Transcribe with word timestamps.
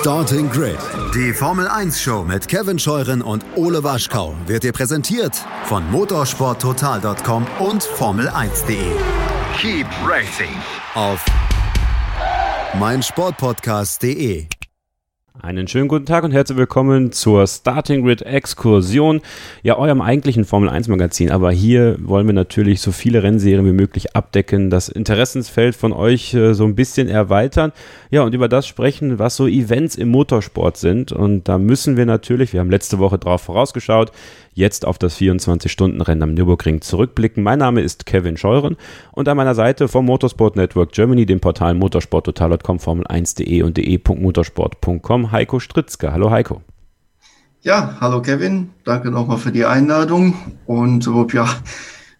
Starting 0.00 0.50
Grid, 0.50 0.78
die 1.14 1.32
Formel 1.32 1.68
1 1.68 2.00
Show 2.00 2.24
mit 2.24 2.48
Kevin 2.48 2.78
Scheuren 2.78 3.22
und 3.22 3.44
Ole 3.54 3.84
Waschkau 3.84 4.34
wird 4.46 4.64
dir 4.64 4.72
präsentiert 4.72 5.36
von 5.64 5.88
motorsporttotal.com 5.90 7.46
und 7.60 7.82
Formel1.de. 7.82 8.92
Keep 9.56 9.86
racing 10.04 10.54
auf 10.94 11.24
meinsportpodcast.de. 12.78 14.48
Einen 15.42 15.66
schönen 15.66 15.88
guten 15.88 16.06
Tag 16.06 16.22
und 16.22 16.30
herzlich 16.30 16.56
willkommen 16.56 17.10
zur 17.10 17.44
Starting 17.48 18.04
Grid 18.04 18.22
Exkursion, 18.22 19.20
ja 19.64 19.76
eurem 19.76 20.00
eigentlichen 20.00 20.44
Formel 20.44 20.68
1 20.68 20.86
Magazin, 20.86 21.32
aber 21.32 21.50
hier 21.50 21.96
wollen 22.00 22.26
wir 22.26 22.32
natürlich 22.32 22.80
so 22.80 22.92
viele 22.92 23.24
Rennserien 23.24 23.66
wie 23.66 23.72
möglich 23.72 24.14
abdecken, 24.14 24.70
das 24.70 24.88
Interessensfeld 24.88 25.74
von 25.74 25.92
euch 25.92 26.34
äh, 26.34 26.54
so 26.54 26.64
ein 26.64 26.76
bisschen 26.76 27.08
erweitern, 27.08 27.72
ja 28.12 28.22
und 28.22 28.32
über 28.32 28.48
das 28.48 28.68
sprechen, 28.68 29.18
was 29.18 29.34
so 29.34 29.48
Events 29.48 29.96
im 29.96 30.08
Motorsport 30.10 30.76
sind. 30.76 31.10
Und 31.10 31.48
da 31.48 31.58
müssen 31.58 31.96
wir 31.96 32.06
natürlich, 32.06 32.52
wir 32.52 32.60
haben 32.60 32.70
letzte 32.70 33.00
Woche 33.00 33.18
drauf 33.18 33.42
vorausgeschaut, 33.42 34.12
jetzt 34.54 34.86
auf 34.86 34.98
das 34.98 35.18
24-Stunden-Rennen 35.18 36.22
am 36.22 36.34
Nürburgring 36.34 36.80
zurückblicken. 36.80 37.42
Mein 37.42 37.58
Name 37.58 37.82
ist 37.82 38.06
Kevin 38.06 38.36
Scheuren 38.36 38.76
und 39.12 39.28
an 39.28 39.36
meiner 39.36 39.54
Seite 39.54 39.88
vom 39.88 40.06
Motorsport 40.06 40.56
Network 40.56 40.92
Germany, 40.92 41.26
dem 41.26 41.40
Portal 41.40 41.74
motorsporttotal.com, 41.74 42.78
formel1.de 42.78 43.62
und 43.62 43.76
de.motorsport.com, 43.76 45.32
Heiko 45.32 45.60
Stritzke. 45.60 46.12
Hallo 46.12 46.30
Heiko. 46.30 46.62
Ja, 47.60 47.96
hallo 48.00 48.20
Kevin, 48.20 48.70
danke 48.84 49.10
nochmal 49.10 49.38
für 49.38 49.50
die 49.50 49.64
Einladung 49.64 50.34
und 50.66 51.08
ja, 51.32 51.48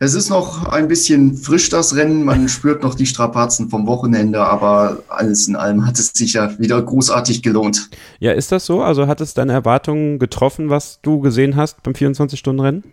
es 0.05 0.15
ist 0.15 0.29
noch 0.29 0.67
ein 0.67 0.87
bisschen 0.87 1.37
frisch, 1.37 1.71
das 1.71 1.97
Rennen. 1.97 2.25
Man 2.25 2.49
spürt 2.51 2.83
noch 2.83 2.95
die 2.95 3.07
Strapazen 3.07 3.71
vom 3.71 3.87
Wochenende, 3.87 4.41
aber 4.41 4.99
alles 5.09 5.49
in 5.49 5.57
allem 5.57 5.87
hat 5.87 5.99
es 5.99 6.13
sich 6.15 6.35
ja 6.35 6.59
wieder 6.59 6.81
großartig 6.81 7.43
gelohnt. 7.43 7.91
Ja, 8.21 8.33
ist 8.33 8.53
das 8.53 8.67
so? 8.67 8.83
Also 8.83 9.07
hat 9.07 9.21
es 9.21 9.35
deine 9.35 9.53
Erwartungen 9.53 10.19
getroffen, 10.19 10.71
was 10.71 11.01
du 11.03 11.21
gesehen 11.21 11.57
hast 11.57 11.83
beim 11.83 11.95
24-Stunden-Rennen? 11.95 12.85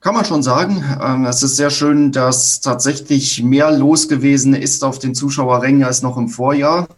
Kann 0.00 0.14
man 0.14 0.24
schon 0.24 0.42
sagen. 0.42 0.82
Ähm, 1.02 1.26
es 1.26 1.42
ist 1.42 1.56
sehr 1.56 1.70
schön, 1.70 2.10
dass 2.10 2.60
tatsächlich 2.60 3.42
mehr 3.42 3.70
los 3.70 4.08
gewesen 4.08 4.54
ist 4.54 4.82
auf 4.82 4.98
den 4.98 5.14
Zuschauerrängen 5.14 5.84
als 5.84 6.02
noch 6.02 6.16
im 6.16 6.28
Vorjahr. 6.28 6.88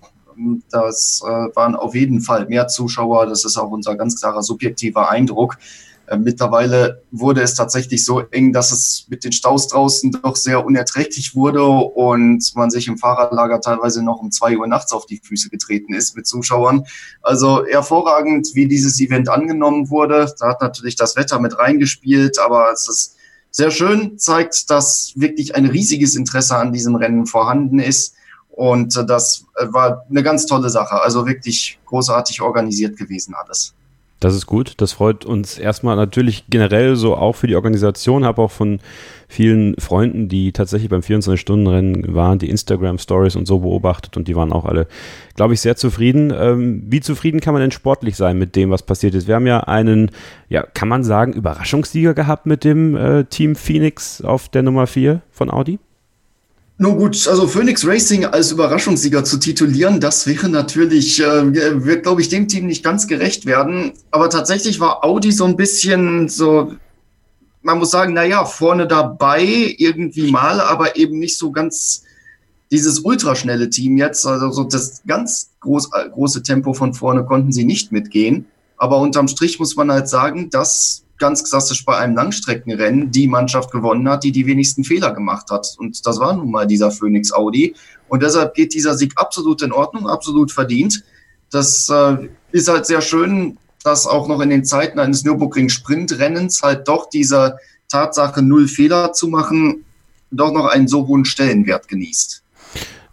Das 0.70 1.20
äh, 1.24 1.28
waren 1.56 1.74
auf 1.74 1.94
jeden 1.94 2.20
Fall 2.20 2.46
mehr 2.46 2.68
Zuschauer. 2.68 3.26
Das 3.26 3.44
ist 3.44 3.58
auch 3.58 3.70
unser 3.70 3.96
ganz 3.96 4.20
klarer 4.20 4.42
subjektiver 4.42 5.10
Eindruck. 5.10 5.58
Äh, 6.12 6.18
mittlerweile 6.18 7.02
wurde 7.10 7.40
es 7.40 7.54
tatsächlich 7.54 8.04
so 8.04 8.20
eng, 8.20 8.52
dass 8.52 8.70
es 8.70 9.06
mit 9.08 9.24
den 9.24 9.32
Staus 9.32 9.68
draußen 9.68 10.12
doch 10.22 10.36
sehr 10.36 10.64
unerträglich 10.64 11.34
wurde 11.34 11.64
und 11.64 12.54
man 12.54 12.70
sich 12.70 12.86
im 12.86 12.98
Fahrradlager 12.98 13.60
teilweise 13.60 14.04
noch 14.04 14.20
um 14.20 14.30
zwei 14.30 14.58
Uhr 14.58 14.66
nachts 14.66 14.92
auf 14.92 15.06
die 15.06 15.20
Füße 15.24 15.48
getreten 15.48 15.94
ist 15.94 16.14
mit 16.14 16.26
Zuschauern. 16.26 16.84
Also 17.22 17.64
hervorragend, 17.64 18.48
wie 18.54 18.68
dieses 18.68 19.00
Event 19.00 19.30
angenommen 19.30 19.88
wurde. 19.88 20.32
Da 20.38 20.48
hat 20.48 20.60
natürlich 20.60 20.96
das 20.96 21.16
Wetter 21.16 21.40
mit 21.40 21.58
reingespielt, 21.58 22.38
aber 22.38 22.70
es 22.72 22.88
ist 22.88 23.16
sehr 23.50 23.70
schön, 23.70 24.18
zeigt, 24.18 24.70
dass 24.70 25.12
wirklich 25.16 25.54
ein 25.54 25.66
riesiges 25.66 26.14
Interesse 26.14 26.56
an 26.56 26.72
diesem 26.72 26.94
Rennen 26.94 27.26
vorhanden 27.26 27.78
ist. 27.78 28.14
Und 28.50 28.96
das 29.08 29.46
war 29.58 30.04
eine 30.10 30.22
ganz 30.22 30.44
tolle 30.44 30.68
Sache. 30.68 31.00
Also 31.02 31.26
wirklich 31.26 31.78
großartig 31.86 32.42
organisiert 32.42 32.98
gewesen 32.98 33.34
alles. 33.34 33.74
Das 34.22 34.36
ist 34.36 34.46
gut. 34.46 34.74
Das 34.76 34.92
freut 34.92 35.24
uns 35.24 35.58
erstmal 35.58 35.96
natürlich 35.96 36.44
generell 36.48 36.94
so 36.94 37.16
auch 37.16 37.32
für 37.32 37.48
die 37.48 37.56
Organisation. 37.56 38.24
Habe 38.24 38.40
auch 38.42 38.52
von 38.52 38.78
vielen 39.26 39.74
Freunden, 39.80 40.28
die 40.28 40.52
tatsächlich 40.52 40.88
beim 40.88 41.00
24-Stunden-Rennen 41.00 42.14
waren, 42.14 42.38
die 42.38 42.48
Instagram-Stories 42.48 43.34
und 43.34 43.46
so 43.46 43.58
beobachtet 43.58 44.16
und 44.16 44.28
die 44.28 44.36
waren 44.36 44.52
auch 44.52 44.64
alle, 44.64 44.86
glaube 45.34 45.54
ich, 45.54 45.60
sehr 45.60 45.74
zufrieden. 45.74 46.32
Ähm, 46.38 46.84
wie 46.86 47.00
zufrieden 47.00 47.40
kann 47.40 47.52
man 47.52 47.62
denn 47.62 47.72
sportlich 47.72 48.14
sein 48.14 48.38
mit 48.38 48.54
dem, 48.54 48.70
was 48.70 48.84
passiert 48.84 49.16
ist? 49.16 49.26
Wir 49.26 49.34
haben 49.34 49.46
ja 49.48 49.64
einen, 49.64 50.12
ja, 50.48 50.62
kann 50.62 50.86
man 50.86 51.02
sagen, 51.02 51.32
Überraschungssieger 51.32 52.14
gehabt 52.14 52.46
mit 52.46 52.62
dem 52.62 52.94
äh, 52.94 53.24
Team 53.24 53.56
Phoenix 53.56 54.22
auf 54.22 54.48
der 54.48 54.62
Nummer 54.62 54.86
4 54.86 55.20
von 55.32 55.50
Audi? 55.50 55.80
Nun 56.78 56.96
gut, 56.96 57.28
also 57.28 57.46
Phoenix 57.46 57.86
Racing 57.86 58.24
als 58.24 58.50
Überraschungssieger 58.50 59.24
zu 59.24 59.38
titulieren, 59.38 60.00
das 60.00 60.26
wäre 60.26 60.48
natürlich, 60.48 61.20
äh, 61.20 61.84
wird, 61.84 62.02
glaube 62.02 62.22
ich, 62.22 62.28
dem 62.28 62.48
Team 62.48 62.66
nicht 62.66 62.82
ganz 62.82 63.06
gerecht 63.06 63.46
werden. 63.46 63.92
Aber 64.10 64.30
tatsächlich 64.30 64.80
war 64.80 65.04
Audi 65.04 65.32
so 65.32 65.44
ein 65.44 65.56
bisschen 65.56 66.28
so, 66.28 66.72
man 67.62 67.78
muss 67.78 67.90
sagen, 67.90 68.14
naja, 68.14 68.44
vorne 68.44 68.86
dabei 68.88 69.74
irgendwie 69.78 70.30
mal, 70.30 70.60
aber 70.60 70.96
eben 70.96 71.18
nicht 71.18 71.38
so 71.38 71.52
ganz 71.52 72.02
dieses 72.72 73.00
ultraschnelle 73.00 73.70
Team 73.70 73.98
jetzt. 73.98 74.26
Also 74.26 74.50
so 74.50 74.64
das 74.64 75.02
ganz 75.06 75.50
groß, 75.60 75.90
große 75.90 76.42
Tempo 76.42 76.72
von 76.72 76.94
vorne 76.94 77.24
konnten 77.24 77.52
sie 77.52 77.64
nicht 77.64 77.92
mitgehen. 77.92 78.46
Aber 78.76 78.98
unterm 78.98 79.28
Strich 79.28 79.60
muss 79.60 79.76
man 79.76 79.92
halt 79.92 80.08
sagen, 80.08 80.50
dass 80.50 81.04
ganz 81.22 81.48
klassisch 81.48 81.84
bei 81.84 81.96
einem 81.96 82.16
Langstreckenrennen 82.16 83.12
die 83.12 83.28
Mannschaft 83.28 83.70
gewonnen 83.70 84.08
hat, 84.08 84.24
die 84.24 84.32
die 84.32 84.44
wenigsten 84.44 84.82
Fehler 84.82 85.14
gemacht 85.14 85.52
hat. 85.52 85.76
Und 85.78 86.04
das 86.04 86.18
war 86.18 86.34
nun 86.34 86.50
mal 86.50 86.66
dieser 86.66 86.90
Phoenix 86.90 87.32
Audi. 87.32 87.76
Und 88.08 88.24
deshalb 88.24 88.54
geht 88.54 88.74
dieser 88.74 88.98
Sieg 88.98 89.12
absolut 89.14 89.62
in 89.62 89.70
Ordnung, 89.70 90.08
absolut 90.08 90.50
verdient. 90.50 91.04
Das 91.50 91.88
äh, 91.88 92.28
ist 92.50 92.68
halt 92.68 92.86
sehr 92.86 93.00
schön, 93.00 93.56
dass 93.84 94.08
auch 94.08 94.26
noch 94.26 94.40
in 94.40 94.50
den 94.50 94.64
Zeiten 94.64 94.98
eines 94.98 95.22
Nürburgring-Sprintrennens 95.22 96.60
halt 96.60 96.88
doch 96.88 97.08
diese 97.08 97.56
Tatsache, 97.88 98.42
null 98.42 98.66
Fehler 98.66 99.12
zu 99.12 99.28
machen, 99.28 99.84
doch 100.32 100.52
noch 100.52 100.66
einen 100.66 100.88
so 100.88 101.06
hohen 101.06 101.24
Stellenwert 101.24 101.86
genießt. 101.86 102.41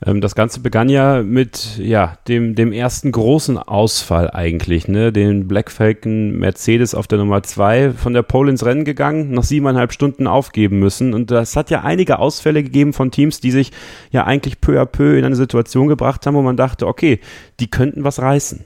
Ähm, 0.05 0.21
das 0.21 0.35
Ganze 0.35 0.61
begann 0.61 0.89
ja 0.89 1.21
mit 1.23 1.77
ja, 1.77 2.17
dem, 2.27 2.55
dem 2.55 2.71
ersten 2.71 3.11
großen 3.11 3.57
Ausfall 3.57 4.31
eigentlich, 4.31 4.87
ne? 4.87 5.11
Den 5.11 5.47
Black 5.47 5.71
Falcon 5.71 6.39
Mercedes 6.39 6.95
auf 6.95 7.07
der 7.07 7.17
Nummer 7.17 7.43
2 7.43 7.91
von 7.91 8.13
der 8.13 8.23
Pole 8.23 8.51
ins 8.51 8.65
Rennen 8.65 8.85
gegangen, 8.85 9.31
nach 9.31 9.43
siebeneinhalb 9.43 9.91
Stunden 9.91 10.27
aufgeben 10.27 10.79
müssen. 10.79 11.13
Und 11.13 11.31
das 11.31 11.55
hat 11.55 11.69
ja 11.69 11.81
einige 11.81 12.19
Ausfälle 12.19 12.63
gegeben 12.63 12.93
von 12.93 13.11
Teams, 13.11 13.41
die 13.41 13.51
sich 13.51 13.71
ja 14.11 14.23
eigentlich 14.25 14.61
peu 14.61 14.79
à 14.79 14.85
peu 14.85 15.17
in 15.17 15.25
eine 15.25 15.35
Situation 15.35 15.87
gebracht 15.87 16.25
haben, 16.25 16.35
wo 16.35 16.41
man 16.41 16.57
dachte, 16.57 16.87
okay, 16.87 17.19
die 17.59 17.69
könnten 17.69 18.03
was 18.03 18.19
reißen. 18.19 18.63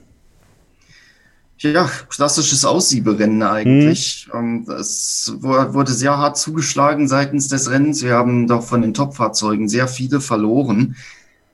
Ja, 1.58 1.88
klassisches 2.08 2.64
Aussieberennen 2.64 3.42
eigentlich. 3.42 4.28
Mhm. 4.32 4.68
Es 4.68 5.32
wurde 5.40 5.92
sehr 5.92 6.18
hart 6.18 6.36
zugeschlagen 6.36 7.08
seitens 7.08 7.48
des 7.48 7.70
Rennens. 7.70 8.02
Wir 8.02 8.14
haben 8.14 8.46
doch 8.46 8.62
von 8.62 8.82
den 8.82 8.92
Top-Fahrzeugen 8.92 9.68
sehr 9.68 9.88
viele 9.88 10.20
verloren. 10.20 10.96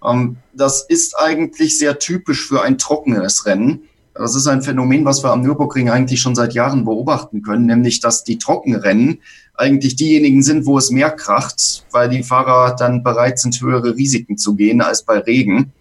Ähm, 0.04 0.36
das 0.52 0.84
ist 0.88 1.18
eigentlich 1.18 1.78
sehr 1.78 1.98
typisch 1.98 2.46
für 2.46 2.62
ein 2.62 2.78
trockenes 2.78 3.46
Rennen. 3.46 3.82
Das 4.14 4.34
ist 4.34 4.46
ein 4.46 4.62
Phänomen, 4.62 5.04
was 5.04 5.22
wir 5.22 5.30
am 5.30 5.42
Nürburgring 5.42 5.88
eigentlich 5.88 6.20
schon 6.20 6.34
seit 6.34 6.52
Jahren 6.52 6.84
beobachten 6.84 7.42
können, 7.42 7.66
nämlich 7.66 8.00
dass 8.00 8.24
die 8.24 8.38
Trockenrennen 8.38 9.20
eigentlich 9.54 9.96
diejenigen 9.96 10.42
sind, 10.42 10.66
wo 10.66 10.78
es 10.78 10.90
mehr 10.90 11.10
kracht, 11.10 11.84
weil 11.92 12.08
die 12.08 12.22
Fahrer 12.22 12.74
dann 12.76 13.02
bereit 13.02 13.38
sind, 13.38 13.60
höhere 13.60 13.96
Risiken 13.96 14.36
zu 14.36 14.54
gehen 14.54 14.80
als 14.80 15.04
bei 15.04 15.18
Regen. 15.18 15.72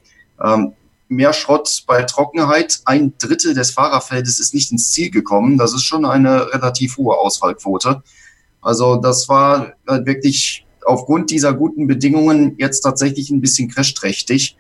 Ähm, 0.41 0.74
mehr 1.08 1.34
Schrott 1.34 1.84
bei 1.88 2.03
Trockenheit. 2.03 2.81
Ein 2.85 3.13
Drittel 3.18 3.53
des 3.53 3.72
Fahrerfeldes 3.72 4.40
ist 4.40 4.53
nicht 4.53 4.72
ins 4.72 4.91
Ziel 4.91 5.09
gekommen. 5.09 5.58
Das 5.58 5.74
ist 5.74 5.84
schon 5.84 6.06
eine 6.06 6.53
relativ 6.53 6.97
hohe 6.97 7.18
Ausfallquote. 7.18 8.03
Also 8.62 8.97
das 8.97 9.28
war 9.28 9.74
halt 9.88 10.06
wirklich 10.06 10.66
aufgrund 10.89 11.31
dieser 11.31 11.53
guten 11.53 11.88
Bedingungen 11.88 12.55
jetzt 12.57 12.81
tatsächlich 12.81 13.29
ein 13.29 13.41
bisschen 13.41 13.69
crashträchtig. 13.69 14.57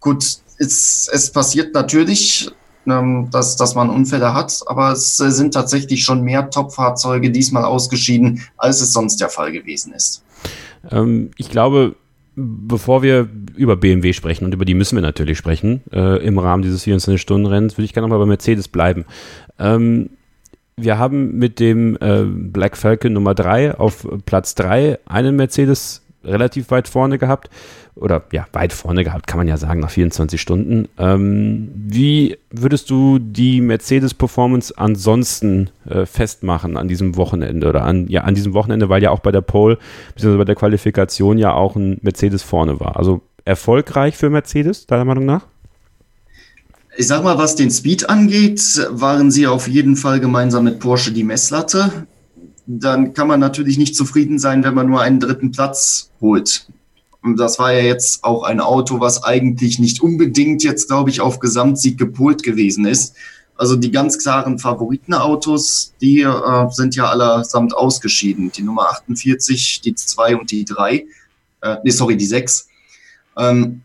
Gut, 0.00 0.24
es, 0.58 1.08
es 1.12 1.30
passiert 1.32 1.74
natürlich, 1.74 2.50
ähm, 2.86 3.28
dass, 3.30 3.56
dass 3.56 3.74
man 3.74 3.90
Unfälle 3.90 4.34
hat, 4.34 4.60
aber 4.66 4.92
es 4.92 5.16
sind 5.16 5.54
tatsächlich 5.54 6.04
schon 6.04 6.22
mehr 6.22 6.50
Top-Fahrzeuge 6.50 7.30
diesmal 7.30 7.64
ausgeschieden, 7.64 8.42
als 8.56 8.80
es 8.80 8.92
sonst 8.92 9.20
der 9.20 9.28
Fall 9.28 9.52
gewesen 9.52 9.92
ist. 9.92 10.22
Ähm, 10.90 11.30
ich 11.36 11.50
glaube, 11.50 11.96
bevor 12.34 13.02
wir 13.02 13.28
über 13.56 13.76
BMW 13.76 14.12
sprechen, 14.12 14.44
und 14.44 14.54
über 14.54 14.64
die 14.64 14.74
müssen 14.74 14.96
wir 14.96 15.02
natürlich 15.02 15.38
sprechen, 15.38 15.82
äh, 15.92 16.24
im 16.24 16.38
Rahmen 16.38 16.62
dieses 16.62 16.84
24-Stunden-Rennens, 16.84 17.76
würde 17.76 17.84
ich 17.84 17.92
gerne 17.92 18.06
nochmal 18.08 18.24
bei 18.24 18.26
Mercedes 18.26 18.68
bleiben. 18.68 19.04
Ähm, 19.58 20.10
wir 20.78 20.98
haben 20.98 21.38
mit 21.38 21.60
dem 21.60 21.96
äh, 22.00 22.24
Black 22.24 22.76
Falcon 22.76 23.12
Nummer 23.12 23.34
3 23.34 23.74
auf 23.76 24.06
Platz 24.26 24.54
3 24.54 24.98
einen 25.06 25.36
Mercedes 25.36 26.02
relativ 26.24 26.70
weit 26.70 26.88
vorne 26.88 27.18
gehabt. 27.18 27.50
Oder 27.94 28.22
ja, 28.30 28.46
weit 28.52 28.72
vorne 28.72 29.02
gehabt, 29.02 29.26
kann 29.26 29.38
man 29.38 29.48
ja 29.48 29.56
sagen, 29.56 29.80
nach 29.80 29.90
24 29.90 30.40
Stunden. 30.40 30.86
Ähm, 30.98 31.68
wie 31.74 32.38
würdest 32.50 32.90
du 32.90 33.18
die 33.18 33.60
Mercedes-Performance 33.60 34.72
ansonsten 34.76 35.70
äh, 35.84 36.06
festmachen 36.06 36.76
an 36.76 36.86
diesem 36.86 37.16
Wochenende 37.16 37.68
oder 37.68 37.82
an, 37.82 38.06
ja, 38.06 38.20
an 38.20 38.36
diesem 38.36 38.54
Wochenende, 38.54 38.88
weil 38.88 39.02
ja 39.02 39.10
auch 39.10 39.18
bei 39.18 39.32
der 39.32 39.40
Pole 39.40 39.78
bzw. 40.14 40.36
bei 40.36 40.44
der 40.44 40.54
Qualifikation 40.54 41.38
ja 41.38 41.54
auch 41.54 41.74
ein 41.74 41.98
Mercedes 42.02 42.44
vorne 42.44 42.78
war. 42.78 42.96
Also 42.96 43.20
erfolgreich 43.44 44.16
für 44.16 44.30
Mercedes, 44.30 44.86
deiner 44.86 45.04
Meinung 45.04 45.26
nach? 45.26 45.46
Ich 47.00 47.06
sag 47.06 47.22
mal, 47.22 47.38
was 47.38 47.54
den 47.54 47.70
Speed 47.70 48.10
angeht, 48.10 48.60
waren 48.90 49.30
sie 49.30 49.46
auf 49.46 49.68
jeden 49.68 49.94
Fall 49.94 50.18
gemeinsam 50.18 50.64
mit 50.64 50.80
Porsche 50.80 51.12
die 51.12 51.22
Messlatte. 51.22 52.08
Dann 52.66 53.14
kann 53.14 53.28
man 53.28 53.38
natürlich 53.38 53.78
nicht 53.78 53.94
zufrieden 53.94 54.40
sein, 54.40 54.64
wenn 54.64 54.74
man 54.74 54.88
nur 54.88 55.00
einen 55.00 55.20
dritten 55.20 55.52
Platz 55.52 56.10
holt. 56.20 56.66
das 57.36 57.60
war 57.60 57.72
ja 57.72 57.82
jetzt 57.82 58.24
auch 58.24 58.42
ein 58.42 58.58
Auto, 58.58 58.98
was 58.98 59.22
eigentlich 59.22 59.78
nicht 59.78 60.02
unbedingt 60.02 60.64
jetzt, 60.64 60.88
glaube 60.88 61.10
ich, 61.10 61.20
auf 61.20 61.38
Gesamtsieg 61.38 61.98
gepolt 61.98 62.42
gewesen 62.42 62.84
ist. 62.84 63.14
Also 63.54 63.76
die 63.76 63.92
ganz 63.92 64.18
klaren 64.18 64.58
Favoritenautos, 64.58 65.94
die 66.00 66.22
äh, 66.22 66.70
sind 66.70 66.96
ja 66.96 67.08
allesamt 67.08 67.76
ausgeschieden. 67.76 68.50
Die 68.50 68.62
Nummer 68.62 68.90
48, 68.90 69.82
die 69.82 69.94
2 69.94 70.34
und 70.34 70.50
die 70.50 70.64
3. 70.64 71.06
Äh, 71.60 71.76
nee, 71.84 71.90
sorry, 71.90 72.16
die 72.16 72.26
6. 72.26 72.66
Ähm, 73.36 73.82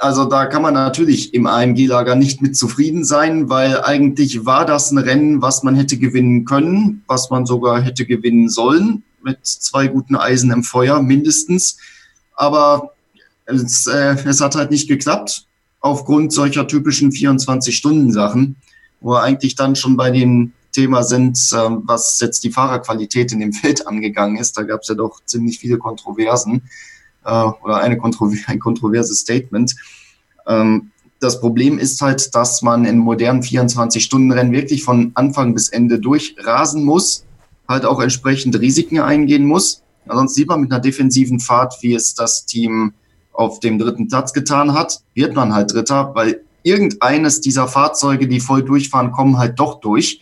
also 0.00 0.26
da 0.26 0.46
kann 0.46 0.62
man 0.62 0.74
natürlich 0.74 1.32
im 1.34 1.46
AMG-Lager 1.46 2.14
nicht 2.14 2.42
mit 2.42 2.56
zufrieden 2.56 3.04
sein, 3.04 3.48
weil 3.48 3.82
eigentlich 3.82 4.44
war 4.44 4.66
das 4.66 4.90
ein 4.90 4.98
Rennen, 4.98 5.40
was 5.40 5.62
man 5.62 5.76
hätte 5.76 5.96
gewinnen 5.96 6.44
können, 6.44 7.02
was 7.06 7.30
man 7.30 7.46
sogar 7.46 7.80
hätte 7.80 8.04
gewinnen 8.04 8.48
sollen, 8.48 9.02
mit 9.22 9.38
zwei 9.42 9.86
guten 9.86 10.16
Eisen 10.16 10.50
im 10.50 10.62
Feuer 10.62 11.02
mindestens. 11.02 11.78
Aber 12.34 12.92
es, 13.46 13.86
äh, 13.86 14.16
es 14.24 14.40
hat 14.40 14.56
halt 14.56 14.70
nicht 14.70 14.88
geklappt 14.88 15.46
aufgrund 15.80 16.32
solcher 16.32 16.66
typischen 16.66 17.10
24-Stunden-Sachen 17.10 18.56
wo 19.02 19.12
wir 19.12 19.22
eigentlich 19.22 19.54
dann 19.54 19.76
schon 19.76 19.96
bei 19.96 20.10
dem 20.10 20.52
Thema 20.72 21.02
sind, 21.02 21.38
ähm, 21.54 21.82
was 21.84 22.18
jetzt 22.20 22.44
die 22.44 22.50
Fahrerqualität 22.50 23.32
in 23.32 23.40
dem 23.40 23.52
Feld 23.52 23.86
angegangen 23.86 24.38
ist. 24.38 24.56
Da 24.56 24.62
gab 24.62 24.80
es 24.82 24.88
ja 24.88 24.94
doch 24.94 25.20
ziemlich 25.24 25.58
viele 25.58 25.78
Kontroversen 25.78 26.62
äh, 27.24 27.44
oder 27.64 27.78
eine 27.78 27.98
Kontrover 27.98 28.36
ein 28.46 28.58
kontroverses 28.58 29.20
Statement. 29.20 29.74
Ähm, 30.46 30.90
das 31.20 31.40
Problem 31.40 31.78
ist 31.78 32.00
halt, 32.00 32.34
dass 32.34 32.62
man 32.62 32.84
in 32.84 32.98
modernen 32.98 33.42
24-Stunden-Rennen 33.42 34.52
wirklich 34.52 34.82
von 34.82 35.12
Anfang 35.14 35.54
bis 35.54 35.68
Ende 35.68 36.00
durchrasen 36.00 36.84
muss, 36.84 37.24
halt 37.68 37.84
auch 37.84 38.00
entsprechend 38.00 38.58
Risiken 38.58 38.98
eingehen 38.98 39.46
muss. 39.46 39.82
Sonst 40.08 40.34
sieht 40.34 40.48
man 40.48 40.60
mit 40.60 40.72
einer 40.72 40.80
defensiven 40.80 41.38
Fahrt, 41.38 41.76
wie 41.80 41.94
es 41.94 42.14
das 42.14 42.44
Team 42.44 42.92
auf 43.32 43.60
dem 43.60 43.78
dritten 43.78 44.08
Platz 44.08 44.32
getan 44.32 44.74
hat, 44.74 45.00
wird 45.14 45.34
man 45.34 45.54
halt 45.54 45.72
Dritter, 45.72 46.12
weil 46.14 46.42
irgendeines 46.62 47.40
dieser 47.40 47.68
Fahrzeuge, 47.68 48.28
die 48.28 48.40
voll 48.40 48.62
durchfahren, 48.62 49.12
kommen 49.12 49.38
halt 49.38 49.58
doch 49.58 49.80
durch. 49.80 50.20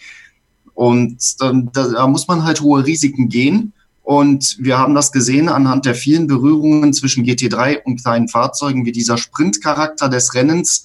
Und 0.74 1.18
dann, 1.40 1.70
da, 1.72 1.88
da 1.88 2.06
muss 2.06 2.28
man 2.28 2.44
halt 2.44 2.60
hohe 2.60 2.86
Risiken 2.86 3.28
gehen. 3.28 3.72
Und 4.10 4.56
wir 4.58 4.76
haben 4.76 4.96
das 4.96 5.12
gesehen 5.12 5.48
anhand 5.48 5.86
der 5.86 5.94
vielen 5.94 6.26
Berührungen 6.26 6.92
zwischen 6.92 7.24
GT3 7.24 7.84
und 7.84 8.02
kleinen 8.02 8.26
Fahrzeugen, 8.26 8.84
wie 8.84 8.90
dieser 8.90 9.16
Sprintcharakter 9.16 10.08
des 10.08 10.34
Rennens 10.34 10.84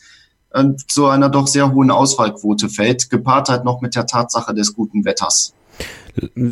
äh, 0.52 0.64
zu 0.88 1.08
einer 1.08 1.30
doch 1.30 1.48
sehr 1.48 1.74
hohen 1.74 1.90
Ausfallquote 1.90 2.70
fällt, 2.70 3.10
gepaart 3.10 3.50
halt 3.50 3.66
noch 3.66 3.82
mit 3.82 3.96
der 3.96 4.06
Tatsache 4.06 4.54
des 4.54 4.76
guten 4.76 5.06
Wetters. 5.06 5.56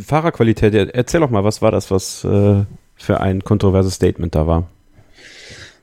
Fahrerqualität, 0.04 0.74
erzähl 0.74 1.20
doch 1.20 1.30
mal, 1.30 1.44
was 1.44 1.62
war 1.62 1.70
das, 1.70 1.92
was 1.92 2.24
äh, 2.24 2.64
für 2.96 3.20
ein 3.22 3.44
kontroverses 3.44 3.94
Statement 3.94 4.34
da 4.34 4.48
war? 4.48 4.68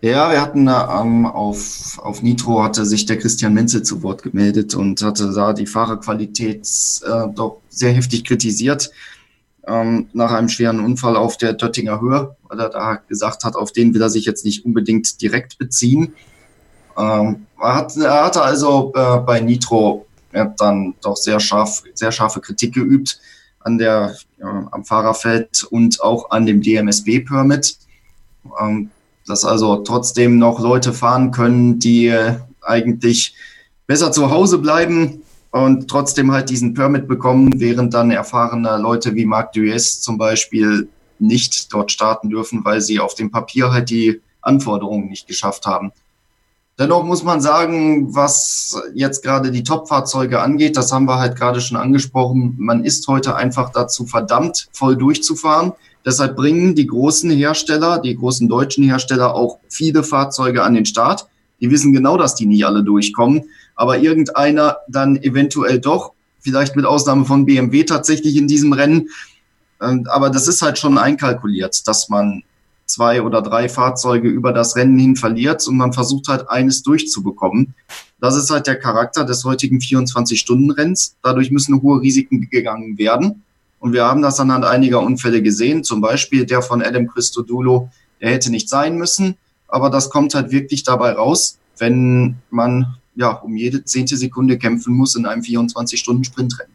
Ja, 0.01 0.33
wir 0.33 0.41
hatten 0.41 0.67
ähm, 0.67 1.25
auf, 1.25 2.01
auf 2.03 2.21
Nitro 2.21 2.65
hatte 2.65 2.85
sich 2.85 3.07
der 3.07 3.17
Christian 3.17 3.55
Menzel 3.55 3.85
zu 3.85 4.03
Wort 4.03 4.25
gemeldet 4.25 4.75
und 4.75 5.03
hatte 5.03 5.33
da 5.33 5.53
die 5.53 5.67
Fahrerqualität 5.67 6.67
äh, 7.07 7.33
doch 7.33 7.59
sehr 7.69 7.93
heftig 7.93 8.25
kritisiert 8.25 8.91
ähm, 9.67 10.09
nach 10.13 10.33
einem 10.33 10.49
schweren 10.49 10.81
Unfall 10.81 11.17
auf 11.17 11.37
der 11.37 11.53
Döttinger 11.53 12.01
Höhe, 12.01 12.37
weil 12.49 12.61
er 12.61 12.69
da 12.69 12.97
gesagt 13.09 13.45
hat, 13.45 13.57
auf 13.57 13.73
den 13.73 13.95
will 13.95 14.03
er 14.03 14.11
sich 14.11 14.25
jetzt 14.25 14.45
nicht 14.45 14.65
unbedingt 14.65 15.21
direkt 15.21 15.59
beziehen. 15.59 16.15
Ähm, 16.97 17.47
er, 17.61 17.75
hat, 17.75 17.97
er 17.97 18.25
hatte 18.25 18.43
also 18.43 18.93
äh, 18.95 19.19
bei 19.19 19.41
Nitro 19.41 20.07
dann 20.59 20.95
doch 21.03 21.17
sehr 21.17 21.41
scharf, 21.41 21.83
sehr 21.95 22.13
scharfe 22.13 22.41
Kritik 22.41 22.75
geübt 22.75 23.21
an 23.59 23.79
der, 23.79 24.15
äh, 24.39 24.45
am 24.45 24.85
Fahrerfeld 24.85 25.65
und 25.65 26.01
auch 26.01 26.31
an 26.31 26.47
dem 26.47 26.63
DMSB-Permit. 26.63 27.79
Ähm, 28.61 28.91
dass 29.27 29.45
also 29.45 29.77
trotzdem 29.77 30.39
noch 30.39 30.61
Leute 30.61 30.93
fahren 30.93 31.31
können, 31.31 31.79
die 31.79 32.13
eigentlich 32.63 33.35
besser 33.87 34.13
zu 34.13 34.31
Hause 34.31 34.59
bleiben 34.59 35.23
und 35.51 35.89
trotzdem 35.89 36.33
halt 36.33 36.51
diesen 36.51 36.75
Permit 36.75 37.09
bekommen, 37.09 37.51
während 37.57 37.95
dann 37.95 38.11
erfahrene 38.11 38.79
Leute 38.79 39.15
wie 39.15 39.25
Marc 39.25 39.53
Dues 39.53 40.01
zum 40.01 40.19
Beispiel 40.19 40.89
nicht 41.19 41.73
dort 41.73 41.91
starten 41.91 42.31
dürfen, 42.31 42.65
weil 42.65 42.81
sie 42.81 43.01
auf 43.01 43.15
dem 43.15 43.31
Papier 43.31 43.73
halt 43.73 43.91
die 43.91 44.21
Anforderungen 44.41 45.09
nicht 45.09 45.27
geschafft 45.27 45.67
haben. 45.67 45.93
Dennoch 46.79 47.05
muss 47.05 47.23
man 47.23 47.43
sagen, 47.43 48.15
was 48.15 48.81
jetzt 48.95 49.23
gerade 49.23 49.51
die 49.51 49.65
Top-Fahrzeuge 49.65 50.41
angeht, 50.41 50.79
das 50.79 50.93
haben 50.93 51.05
wir 51.05 51.19
halt 51.19 51.37
gerade 51.37 51.61
schon 51.61 51.77
angesprochen, 51.77 52.55
man 52.59 52.85
ist 52.85 53.07
heute 53.07 53.37
einfach 53.37 53.71
dazu 53.71 54.07
verdammt, 54.07 54.69
voll 54.73 54.97
durchzufahren. 54.97 55.73
Deshalb 56.07 56.37
bringen 56.37 56.75
die 56.75 56.87
großen 56.87 57.31
Hersteller, 57.31 57.99
die 57.99 58.17
großen 58.17 58.49
deutschen 58.49 58.85
Hersteller 58.85 59.35
auch 59.35 59.59
viele 59.69 60.03
Fahrzeuge 60.03 60.63
an 60.63 60.73
den 60.73 60.87
Start. 60.87 61.27
Die 61.61 61.71
wissen 61.71 61.93
genau, 61.93 62.17
dass 62.17 62.35
die 62.35 62.47
nicht 62.47 62.65
alle 62.65 62.83
durchkommen, 62.83 63.45
aber 63.81 63.99
irgendeiner 63.99 64.77
dann 64.89 65.17
eventuell 65.17 65.81
doch, 65.81 66.13
vielleicht 66.41 66.77
mit 66.77 66.85
Ausnahme 66.85 67.25
von 67.25 67.47
BMW 67.47 67.85
tatsächlich 67.85 68.37
in 68.37 68.47
diesem 68.47 68.75
Rennen. 68.75 69.09
Ähm, 69.81 70.07
aber 70.11 70.29
das 70.29 70.49
ist 70.49 70.61
halt 70.61 70.79
schon 70.79 70.99
einkalkuliert, 70.99 71.89
dass 71.89 72.11
man 72.11 72.43
zwei 72.85 73.23
oder 73.23 73.41
drei 73.41 73.71
Fahrzeuge 73.71 74.29
über 74.29 74.53
das 74.53 74.77
Rennen 74.77 74.99
hin 74.99 75.17
verliert 75.17 75.67
und 75.67 75.79
man 75.79 75.95
versucht 75.95 76.29
halt 76.29 76.51
eines 76.51 76.83
durchzubekommen. 76.83 77.75
Das 78.21 78.37
ist 78.37 78.51
halt 78.51 78.67
der 78.67 78.77
Charakter 78.77 79.25
des 79.25 79.45
heutigen 79.45 79.79
24-Stunden-Renns. 79.79 81.17
Dadurch 81.23 81.51
müssen 81.51 81.81
hohe 81.81 82.03
Risiken 82.03 82.51
gegangen 82.51 82.99
werden. 82.99 83.45
Und 83.79 83.95
wir 83.95 84.05
haben 84.05 84.21
das 84.21 84.39
anhand 84.41 84.67
einiger 84.67 85.01
Unfälle 85.01 85.41
gesehen, 85.41 85.85
zum 85.85 86.03
Beispiel 86.03 86.45
der 86.45 86.61
von 86.61 86.83
Adam 86.83 87.09
Christodoulou, 87.09 87.89
der 88.21 88.31
hätte 88.31 88.51
nicht 88.51 88.69
sein 88.69 88.99
müssen, 88.99 89.37
aber 89.69 89.89
das 89.89 90.11
kommt 90.11 90.35
halt 90.35 90.51
wirklich 90.51 90.83
dabei 90.83 91.13
raus, 91.13 91.57
wenn 91.79 92.37
man 92.51 93.00
ja 93.21 93.31
um 93.31 93.57
jede 93.57 93.85
zehnte 93.85 94.17
Sekunde 94.17 94.59
kämpfen 94.59 94.95
muss 94.95 95.15
in 95.15 95.27
einem 95.27 95.43
24-Stunden-Sprintrennen. 95.43 96.73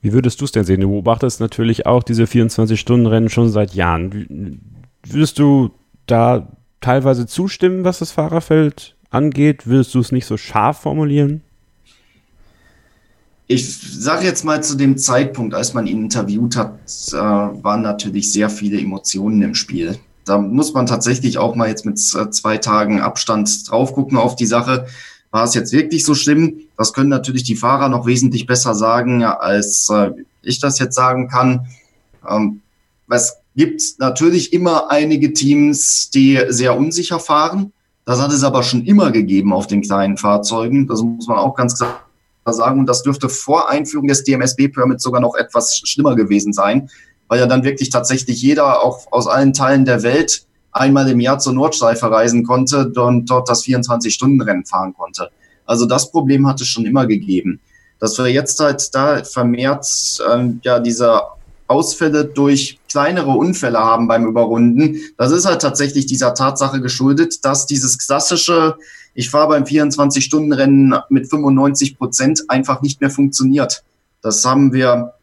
Wie 0.00 0.12
würdest 0.12 0.40
du 0.40 0.44
es 0.44 0.52
denn 0.52 0.64
sehen? 0.64 0.80
Du 0.80 0.88
beobachtest 0.88 1.38
natürlich 1.40 1.86
auch 1.86 2.02
diese 2.02 2.24
24-Stunden-Rennen 2.24 3.28
schon 3.28 3.50
seit 3.50 3.74
Jahren. 3.74 4.60
Würdest 5.06 5.38
du 5.38 5.70
da 6.06 6.48
teilweise 6.80 7.26
zustimmen, 7.26 7.84
was 7.84 8.00
das 8.00 8.10
Fahrerfeld 8.10 8.96
angeht? 9.10 9.68
Würdest 9.68 9.94
du 9.94 10.00
es 10.00 10.10
nicht 10.10 10.26
so 10.26 10.36
scharf 10.36 10.78
formulieren? 10.80 11.42
ich 13.52 13.76
sage 13.76 14.24
jetzt 14.24 14.44
mal 14.44 14.62
zu 14.62 14.76
dem 14.76 14.96
Zeitpunkt, 14.96 15.54
als 15.54 15.74
man 15.74 15.86
ihn 15.86 16.04
interviewt 16.04 16.56
hat, 16.56 16.78
äh, 17.12 17.16
waren 17.16 17.82
natürlich 17.82 18.32
sehr 18.32 18.48
viele 18.48 18.80
Emotionen 18.80 19.42
im 19.42 19.54
Spiel. 19.54 19.98
Da 20.24 20.38
muss 20.38 20.72
man 20.72 20.86
tatsächlich 20.86 21.38
auch 21.38 21.54
mal 21.56 21.68
jetzt 21.68 21.84
mit 21.84 21.98
zwei 21.98 22.56
Tagen 22.56 23.00
Abstand 23.00 23.68
drauf 23.68 23.92
gucken 23.92 24.16
auf 24.16 24.36
die 24.36 24.46
Sache. 24.46 24.86
War 25.32 25.44
es 25.44 25.54
jetzt 25.54 25.72
wirklich 25.72 26.04
so 26.04 26.14
schlimm? 26.14 26.60
Das 26.76 26.92
können 26.92 27.08
natürlich 27.08 27.42
die 27.42 27.56
Fahrer 27.56 27.88
noch 27.88 28.06
wesentlich 28.06 28.46
besser 28.46 28.74
sagen, 28.74 29.24
als 29.24 29.88
äh, 29.88 30.10
ich 30.42 30.60
das 30.60 30.78
jetzt 30.78 30.94
sagen 30.94 31.28
kann. 31.28 31.66
Ähm, 32.28 32.60
es 33.08 33.38
gibt 33.56 33.82
natürlich 33.98 34.52
immer 34.52 34.90
einige 34.90 35.32
Teams, 35.32 36.10
die 36.10 36.38
sehr 36.48 36.76
unsicher 36.76 37.18
fahren. 37.18 37.72
Das 38.04 38.20
hat 38.20 38.30
es 38.30 38.44
aber 38.44 38.62
schon 38.62 38.84
immer 38.84 39.10
gegeben 39.10 39.54
auf 39.54 39.66
den 39.66 39.80
kleinen 39.80 40.18
Fahrzeugen. 40.18 40.86
Das 40.86 41.02
muss 41.02 41.26
man 41.26 41.38
auch 41.38 41.54
ganz 41.54 41.76
klar 41.76 42.04
sagen. 42.46 42.80
Und 42.80 42.86
das 42.86 43.02
dürfte 43.02 43.30
vor 43.30 43.70
Einführung 43.70 44.08
des 44.08 44.24
DMSB-Permits 44.24 45.02
sogar 45.02 45.22
noch 45.22 45.34
etwas 45.34 45.78
schlimmer 45.78 46.14
gewesen 46.14 46.52
sein, 46.52 46.90
weil 47.28 47.40
ja 47.40 47.46
dann 47.46 47.64
wirklich 47.64 47.88
tatsächlich 47.88 48.42
jeder 48.42 48.82
auch 48.82 49.10
aus 49.10 49.26
allen 49.26 49.54
Teilen 49.54 49.86
der 49.86 50.02
Welt 50.02 50.44
einmal 50.72 51.08
im 51.08 51.20
Jahr 51.20 51.38
zur 51.38 51.52
Nordschleife 51.52 52.10
reisen 52.10 52.44
konnte 52.44 52.92
und 52.96 53.30
dort 53.30 53.48
das 53.48 53.64
24-Stunden-Rennen 53.64 54.64
fahren 54.64 54.94
konnte. 54.94 55.30
Also 55.64 55.86
das 55.86 56.10
Problem 56.10 56.46
hat 56.46 56.60
es 56.60 56.68
schon 56.68 56.86
immer 56.86 57.06
gegeben. 57.06 57.60
Dass 57.98 58.18
wir 58.18 58.26
jetzt 58.26 58.58
halt 58.58 58.94
da 58.94 59.22
vermehrt 59.22 59.86
ähm, 60.32 60.60
ja 60.64 60.80
diese 60.80 61.20
Ausfälle 61.68 62.24
durch 62.24 62.78
kleinere 62.90 63.30
Unfälle 63.30 63.78
haben 63.78 64.08
beim 64.08 64.26
Überrunden, 64.26 64.96
das 65.16 65.30
ist 65.30 65.46
halt 65.46 65.62
tatsächlich 65.62 66.06
dieser 66.06 66.34
Tatsache 66.34 66.80
geschuldet, 66.80 67.44
dass 67.44 67.66
dieses 67.66 67.98
klassische 67.98 68.76
ich 69.14 69.30
fahre 69.30 69.48
beim 69.48 69.64
24-Stunden-Rennen 69.64 70.94
mit 71.10 71.28
95 71.28 71.98
Prozent 71.98 72.44
einfach 72.48 72.82
nicht 72.82 73.00
mehr 73.00 73.10
funktioniert. 73.10 73.84
Das 74.22 74.44
haben 74.44 74.72
wir 74.72 75.14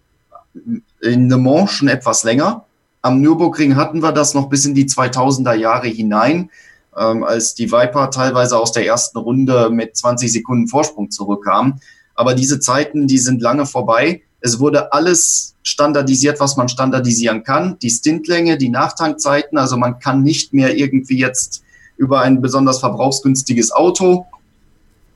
in 1.02 1.30
Le 1.30 1.38
Mans 1.38 1.72
schon 1.72 1.88
etwas 1.88 2.24
länger. 2.24 2.66
Am 3.02 3.22
Nürburgring 3.22 3.76
hatten 3.76 4.02
wir 4.04 4.12
das 4.12 4.34
noch 4.34 4.50
bis 4.50 4.66
in 4.66 4.76
die 4.76 4.86
2000er 4.86 5.54
Jahre 5.54 5.88
hinein, 5.88 6.50
ähm, 6.98 7.24
als 7.24 7.56
die 7.56 7.72
Viper 7.72 8.12
teilweise 8.12 8.58
aus 8.58 8.72
der 8.72 8.86
ersten 8.86 9.18
Runde 9.18 9.70
mit 9.70 9.96
20 9.96 10.32
Sekunden 10.32 10.68
Vorsprung 10.68 11.10
zurückkam. 11.10 11.80
Aber 12.16 12.34
diese 12.34 12.60
Zeiten, 12.60 13.08
die 13.08 13.18
sind 13.18 13.42
lange 13.42 13.66
vorbei. 13.66 14.22
Es 14.42 14.60
wurde 14.60 14.92
alles 14.92 15.56
standardisiert, 15.64 16.40
was 16.40 16.58
man 16.58 16.68
standardisieren 16.68 17.44
kann. 17.44 17.78
Die 17.80 17.90
Stintlänge, 17.90 18.58
die 18.58 18.70
Nachtankzeiten. 18.70 19.58
Also 19.58 19.78
man 19.78 20.00
kann 20.00 20.24
nicht 20.24 20.54
mehr 20.54 20.76
irgendwie 20.76 21.18
jetzt 21.18 21.64
über 21.96 22.22
ein 22.22 22.42
besonders 22.42 22.80
verbrauchsgünstiges 22.80 23.72
Auto 23.72 24.26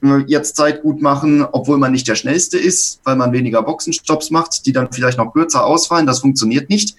äh, 0.04 0.24
jetzt 0.28 0.56
Zeit 0.56 0.82
gut 0.82 1.02
machen, 1.02 1.46
obwohl 1.52 1.78
man 1.78 1.92
nicht 1.92 2.08
der 2.08 2.16
schnellste 2.16 2.58
ist, 2.58 3.00
weil 3.04 3.16
man 3.16 3.32
weniger 3.32 3.64
Boxenstopps 3.64 4.32
macht, 4.32 4.66
die 4.66 4.74
dann 4.74 4.92
vielleicht 4.92 5.18
noch 5.18 5.34
kürzer 5.34 5.66
ausfallen. 5.66 6.06
Das 6.06 6.20
funktioniert 6.20 6.70
nicht. 6.70 6.96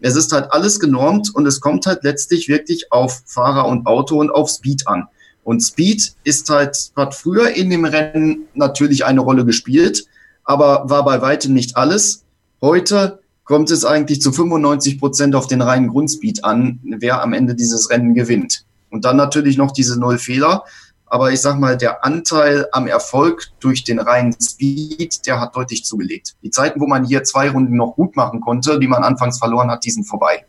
Es 0.00 0.16
ist 0.16 0.32
halt 0.32 0.52
alles 0.52 0.78
genormt 0.80 1.34
und 1.34 1.46
es 1.46 1.60
kommt 1.60 1.86
halt 1.86 2.04
letztlich 2.04 2.48
wirklich 2.48 2.92
auf 2.92 3.22
Fahrer 3.26 3.66
und 3.66 3.86
Auto 3.86 4.18
und 4.20 4.30
auf 4.30 4.50
Speed 4.50 4.86
an. 4.86 5.08
Und 5.42 5.60
Speed 5.60 6.14
ist 6.24 6.50
halt, 6.50 6.90
hat 6.96 7.14
früher 7.14 7.50
in 7.50 7.70
dem 7.70 7.84
Rennen 7.84 8.48
natürlich 8.54 9.04
eine 9.04 9.20
Rolle 9.20 9.44
gespielt, 9.44 10.04
aber 10.44 10.90
war 10.90 11.04
bei 11.04 11.22
weitem 11.22 11.54
nicht 11.54 11.76
alles. 11.76 12.24
Heute 12.60 13.20
kommt 13.44 13.70
es 13.70 13.84
eigentlich 13.84 14.20
zu 14.20 14.32
95 14.32 14.98
Prozent 14.98 15.34
auf 15.34 15.46
den 15.46 15.62
reinen 15.62 15.88
Grundspeed 15.88 16.44
an, 16.44 16.80
wer 16.82 17.22
am 17.22 17.32
Ende 17.32 17.54
dieses 17.54 17.90
Rennen 17.90 18.14
gewinnt. 18.14 18.64
Und 18.90 19.04
dann 19.04 19.16
natürlich 19.16 19.56
noch 19.56 19.72
diese 19.72 19.98
Null 19.98 20.18
Fehler. 20.18 20.64
Aber 21.06 21.30
ich 21.30 21.40
sag 21.40 21.58
mal, 21.58 21.76
der 21.76 22.04
Anteil 22.04 22.66
am 22.72 22.88
Erfolg 22.88 23.50
durch 23.60 23.84
den 23.84 24.00
reinen 24.00 24.34
Speed, 24.40 25.26
der 25.26 25.40
hat 25.40 25.54
deutlich 25.54 25.84
zugelegt. 25.84 26.34
Die 26.42 26.50
Zeiten, 26.50 26.80
wo 26.80 26.86
man 26.86 27.04
hier 27.04 27.22
zwei 27.22 27.48
Runden 27.50 27.76
noch 27.76 27.94
gut 27.94 28.16
machen 28.16 28.40
konnte, 28.40 28.80
die 28.80 28.88
man 28.88 29.04
anfangs 29.04 29.38
verloren 29.38 29.70
hat, 29.70 29.84
die 29.84 29.90
sind 29.90 30.04
vorbei. 30.04 30.44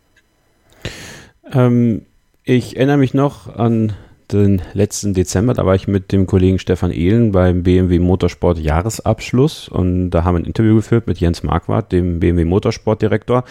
Ähm, 1.52 2.06
ich 2.44 2.76
erinnere 2.76 2.98
mich 2.98 3.14
noch 3.14 3.56
an 3.56 3.94
den 4.32 4.62
letzten 4.74 5.14
Dezember, 5.14 5.54
da 5.54 5.66
war 5.66 5.76
ich 5.76 5.88
mit 5.88 6.12
dem 6.12 6.28
Kollegen 6.28 6.60
Stefan 6.60 6.92
Ehlen 6.92 7.32
beim 7.32 7.64
BMW 7.64 8.00
Motorsport 8.00 8.60
Jahresabschluss 8.60 9.70
und 9.70 10.10
da 10.12 10.24
haben 10.24 10.36
wir 10.36 10.42
ein 10.42 10.46
Interview 10.46 10.76
geführt 10.76 11.08
mit 11.08 11.20
Jens 11.20 11.44
Marquardt, 11.44 11.92
dem 11.92 12.20
BMW 12.20 12.46
Motorsport 12.46 13.02
Direktor 13.02 13.44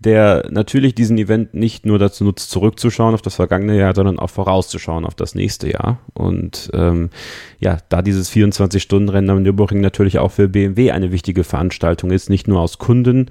der 0.00 0.48
natürlich 0.50 0.94
diesen 0.94 1.18
Event 1.18 1.52
nicht 1.52 1.84
nur 1.84 1.98
dazu 1.98 2.24
nutzt, 2.24 2.50
zurückzuschauen 2.50 3.12
auf 3.12 3.20
das 3.20 3.34
vergangene 3.34 3.76
Jahr, 3.76 3.94
sondern 3.94 4.18
auch 4.18 4.30
vorauszuschauen 4.30 5.04
auf 5.04 5.14
das 5.14 5.34
nächste 5.34 5.70
Jahr. 5.70 5.98
Und 6.14 6.70
ähm, 6.72 7.10
ja, 7.58 7.76
da 7.90 8.00
dieses 8.00 8.32
24-Stunden-Rennen 8.32 9.28
am 9.28 9.42
Nürburgring 9.42 9.82
natürlich 9.82 10.18
auch 10.18 10.30
für 10.30 10.48
BMW 10.48 10.90
eine 10.90 11.12
wichtige 11.12 11.44
Veranstaltung 11.44 12.10
ist, 12.12 12.30
nicht 12.30 12.48
nur 12.48 12.60
aus 12.60 12.78
Kunden, 12.78 13.26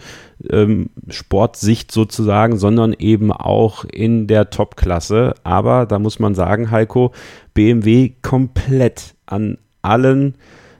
ähm, 0.49 0.89
Sportsicht 1.09 1.91
sozusagen, 1.91 2.57
sondern 2.57 2.93
eben 2.93 3.31
auch 3.31 3.85
in 3.85 4.27
der 4.27 4.49
Top-Klasse. 4.49 5.35
Aber 5.43 5.85
da 5.85 5.99
muss 5.99 6.19
man 6.19 6.35
sagen, 6.35 6.71
Heiko, 6.71 7.13
BMW 7.53 8.13
komplett 8.21 9.15
an 9.25 9.57
allen, 9.81 10.35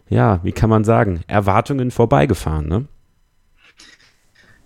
ja, 0.10 0.40
wie 0.44 0.52
kann 0.52 0.70
man 0.70 0.84
sagen, 0.84 1.22
Erwartungen 1.28 1.92
vorbeigefahren, 1.92 2.68
ne? 2.68 2.86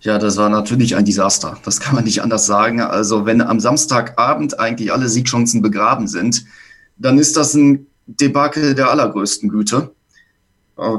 Ja, 0.00 0.18
das 0.18 0.36
war 0.36 0.50
natürlich 0.50 0.96
ein 0.96 1.06
Desaster. 1.06 1.56
Das 1.64 1.80
kann 1.80 1.94
man 1.94 2.04
nicht 2.04 2.20
anders 2.20 2.44
sagen. 2.44 2.82
Also 2.82 3.24
wenn 3.24 3.40
am 3.40 3.58
Samstagabend 3.58 4.60
eigentlich 4.60 4.92
alle 4.92 5.08
Siegchancen 5.08 5.62
begraben 5.62 6.08
sind, 6.08 6.44
dann 6.98 7.18
ist 7.18 7.38
das 7.38 7.54
ein 7.54 7.86
Debakel 8.06 8.74
der 8.74 8.90
allergrößten 8.90 9.48
Güte. 9.48 9.94
Äh, 10.76 10.98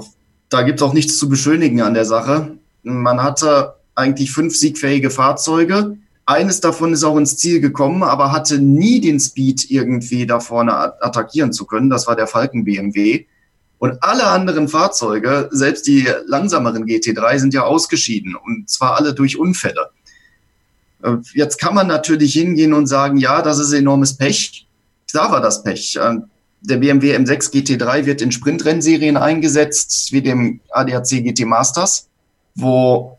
da 0.49 0.63
gibt 0.63 0.79
es 0.79 0.83
auch 0.87 0.93
nichts 0.93 1.19
zu 1.19 1.29
beschönigen 1.29 1.81
an 1.81 1.93
der 1.93 2.05
Sache. 2.05 2.57
Man 2.81 3.21
hatte 3.21 3.75
eigentlich 3.95 4.31
fünf 4.31 4.55
siegfähige 4.55 5.09
Fahrzeuge. 5.09 5.97
Eines 6.25 6.59
davon 6.59 6.93
ist 6.93 7.03
auch 7.03 7.17
ins 7.17 7.37
Ziel 7.37 7.61
gekommen, 7.61 8.03
aber 8.03 8.31
hatte 8.31 8.59
nie 8.59 8.99
den 8.99 9.19
Speed 9.19 9.69
irgendwie 9.69 10.25
da 10.25 10.39
vorne 10.39 10.73
attackieren 11.01 11.53
zu 11.53 11.65
können. 11.65 11.89
Das 11.89 12.07
war 12.07 12.15
der 12.15 12.27
Falken 12.27 12.65
BMW. 12.65 13.25
Und 13.77 14.01
alle 14.01 14.25
anderen 14.25 14.67
Fahrzeuge, 14.67 15.49
selbst 15.51 15.85
die 15.85 16.07
langsameren 16.25 16.85
GT3, 16.85 17.39
sind 17.39 17.53
ja 17.53 17.63
ausgeschieden 17.63 18.35
und 18.35 18.69
zwar 18.69 18.97
alle 18.97 19.13
durch 19.13 19.37
Unfälle. 19.37 19.89
Äh, 21.03 21.17
jetzt 21.33 21.59
kann 21.59 21.75
man 21.75 21.87
natürlich 21.87 22.33
hingehen 22.33 22.73
und 22.73 22.87
sagen, 22.87 23.17
ja, 23.17 23.41
das 23.41 23.59
ist 23.59 23.73
enormes 23.73 24.17
Pech. 24.17 24.67
Klar 25.09 25.31
war 25.31 25.41
das 25.41 25.63
Pech. 25.63 25.97
Äh, 25.97 26.15
der 26.61 26.77
BMW 26.77 27.15
M6 27.15 27.53
GT3 27.53 28.05
wird 28.05 28.21
in 28.21 28.31
Sprintrennserien 28.31 29.17
eingesetzt, 29.17 30.11
wie 30.11 30.21
dem 30.21 30.61
ADAC 30.71 31.23
GT 31.23 31.45
Masters, 31.45 32.07
wo 32.55 33.14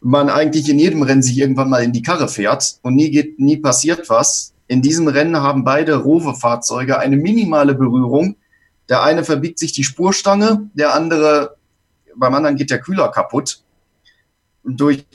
man 0.00 0.28
eigentlich 0.28 0.68
in 0.68 0.78
jedem 0.78 1.02
Rennen 1.02 1.22
sich 1.22 1.38
irgendwann 1.38 1.70
mal 1.70 1.82
in 1.82 1.92
die 1.92 2.02
Karre 2.02 2.28
fährt 2.28 2.78
und 2.82 2.94
nie 2.94 3.10
geht, 3.10 3.38
nie 3.38 3.58
passiert 3.58 4.08
was. 4.08 4.54
In 4.66 4.82
diesem 4.82 5.08
Rennen 5.08 5.36
haben 5.36 5.64
beide 5.64 5.96
Rover-Fahrzeuge 5.96 6.98
eine 6.98 7.16
minimale 7.16 7.74
Berührung 7.74 8.36
der 8.90 9.04
eine 9.04 9.24
verbiegt 9.24 9.60
sich 9.60 9.70
die 9.72 9.84
Spurstange, 9.84 10.68
der 10.74 10.94
andere, 10.94 11.56
beim 12.16 12.34
anderen 12.34 12.56
geht 12.56 12.72
der 12.72 12.80
Kühler 12.80 13.08
kaputt. 13.08 13.62
Durch 14.64 15.06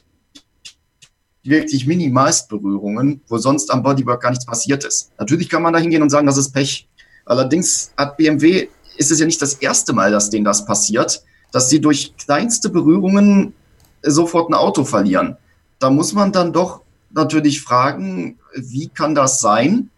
wirklich 1.44 1.86
Minimalstberührungen, 1.86 3.22
wo 3.28 3.38
sonst 3.38 3.70
am 3.72 3.84
Bodywork 3.84 4.24
gar 4.24 4.30
nichts 4.30 4.46
passiert 4.46 4.86
ist. 4.86 5.12
Natürlich 5.20 5.50
kann 5.50 5.62
man 5.62 5.74
da 5.74 5.80
hingehen 5.80 6.02
und 6.02 6.10
sagen, 6.10 6.26
das 6.26 6.38
ist 6.38 6.54
Pech. 6.54 6.88
Allerdings 7.26 7.92
hat 7.98 8.16
BMW, 8.16 8.70
ist 8.98 9.12
es 9.12 9.20
ja 9.20 9.26
nicht 9.26 9.42
das 9.42 9.56
erste 9.56 9.92
Mal, 9.92 10.10
dass 10.10 10.30
denen 10.30 10.46
das 10.46 10.66
passiert, 10.66 11.22
dass 11.52 11.70
sie 11.70 11.82
durch 11.82 12.16
kleinste 12.16 12.70
Berührungen 12.70 13.54
sofort 14.06 14.50
ein 14.50 14.54
Auto 14.54 14.84
verlieren. 14.84 15.38
Da 15.80 15.90
muss 15.90 16.14
man 16.14 16.32
dann 16.32 16.54
doch 16.54 16.82
natürlich 17.12 17.62
fragen, 17.62 18.38
wie 18.56 18.88
kann 18.88 19.16
das 19.16 19.40
sein? 19.40 19.90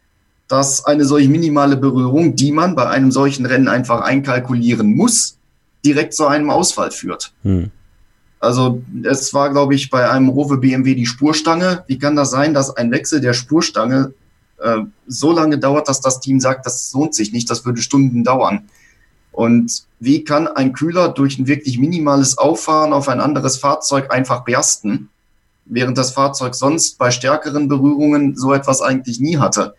dass 0.48 0.86
eine 0.86 1.06
solch 1.06 1.28
minimale 1.28 1.76
Berührung, 1.78 2.36
die 2.36 2.52
man 2.52 2.76
bei 2.76 2.88
einem 2.88 3.12
solchen 3.12 3.46
Rennen 3.46 3.68
einfach 3.68 4.02
einkalkulieren 4.02 4.96
muss, 4.96 5.38
direkt 5.86 6.14
zu 6.14 6.26
einem 6.26 6.50
Ausfall 6.50 6.92
führt. 6.92 7.34
Hm. 7.44 7.72
Also 8.40 8.82
es 9.04 9.34
war, 9.34 9.52
glaube 9.52 9.76
ich, 9.76 9.90
bei 9.90 10.10
einem 10.10 10.30
Rowe 10.30 10.58
BMW 10.58 10.96
die 10.96 11.06
Spurstange. 11.06 11.84
Wie 11.88 11.98
kann 11.98 12.16
das 12.16 12.32
sein, 12.32 12.54
dass 12.54 12.76
ein 12.76 12.92
Wechsel 12.92 13.20
der 13.20 13.34
Spurstange 13.34 14.14
äh, 14.60 14.80
so 15.08 15.32
lange 15.32 15.58
dauert, 15.58 15.90
dass 15.90 16.02
das 16.02 16.20
Team 16.20 16.40
sagt, 16.40 16.66
das 16.66 16.94
lohnt 16.94 17.16
sich 17.16 17.34
nicht, 17.34 17.50
das 17.50 17.66
würde 17.66 17.82
Stunden 17.82 18.24
dauern? 18.24 18.70
Und 19.38 19.84
wie 20.00 20.24
kann 20.24 20.48
ein 20.48 20.74
Kühler 20.74 21.10
durch 21.10 21.38
ein 21.38 21.46
wirklich 21.46 21.78
minimales 21.78 22.40
Auffahren 22.40 22.92
auf 22.92 23.08
ein 23.08 23.22
anderes 23.22 23.58
Fahrzeug 23.58 24.12
einfach 24.12 24.44
bersten, 24.44 25.10
während 25.66 25.96
das 25.96 26.10
Fahrzeug 26.10 26.56
sonst 26.56 26.98
bei 26.98 27.12
stärkeren 27.12 27.68
Berührungen 27.68 28.36
so 28.36 28.52
etwas 28.52 28.82
eigentlich 28.82 29.20
nie 29.20 29.38
hatte? 29.38 29.76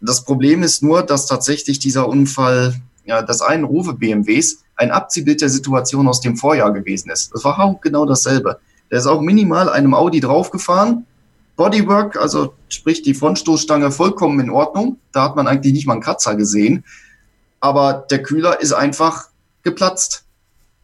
Das 0.00 0.24
Problem 0.24 0.64
ist 0.64 0.82
nur, 0.82 1.04
dass 1.04 1.26
tatsächlich 1.26 1.78
dieser 1.78 2.08
Unfall 2.08 2.74
ja, 3.04 3.22
des 3.22 3.42
einen 3.42 3.62
Rufe 3.62 3.94
BMWs 3.94 4.64
ein 4.74 4.90
Abziehbild 4.90 5.40
der 5.40 5.50
Situation 5.50 6.08
aus 6.08 6.20
dem 6.20 6.36
Vorjahr 6.36 6.72
gewesen 6.72 7.12
ist. 7.12 7.32
Das 7.32 7.44
war 7.44 7.60
auch 7.60 7.80
genau 7.80 8.06
dasselbe. 8.06 8.58
Der 8.90 8.98
ist 8.98 9.06
auch 9.06 9.20
minimal 9.20 9.68
einem 9.68 9.94
Audi 9.94 10.18
draufgefahren. 10.18 11.06
Bodywork, 11.54 12.16
also 12.16 12.54
sprich 12.68 13.02
die 13.02 13.14
Frontstoßstange 13.14 13.92
vollkommen 13.92 14.40
in 14.40 14.50
Ordnung. 14.50 14.98
Da 15.12 15.22
hat 15.22 15.36
man 15.36 15.46
eigentlich 15.46 15.74
nicht 15.74 15.86
mal 15.86 15.92
einen 15.92 16.02
Kratzer 16.02 16.34
gesehen. 16.34 16.82
Aber 17.64 18.04
der 18.10 18.22
Kühler 18.22 18.60
ist 18.60 18.74
einfach 18.74 19.28
geplatzt. 19.62 20.26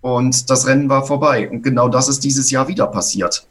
Und 0.00 0.48
das 0.48 0.66
Rennen 0.66 0.88
war 0.88 1.04
vorbei. 1.04 1.46
Und 1.50 1.60
genau 1.60 1.90
das 1.90 2.08
ist 2.08 2.24
dieses 2.24 2.50
Jahr 2.50 2.68
wieder 2.68 2.86
passiert. 2.86 3.46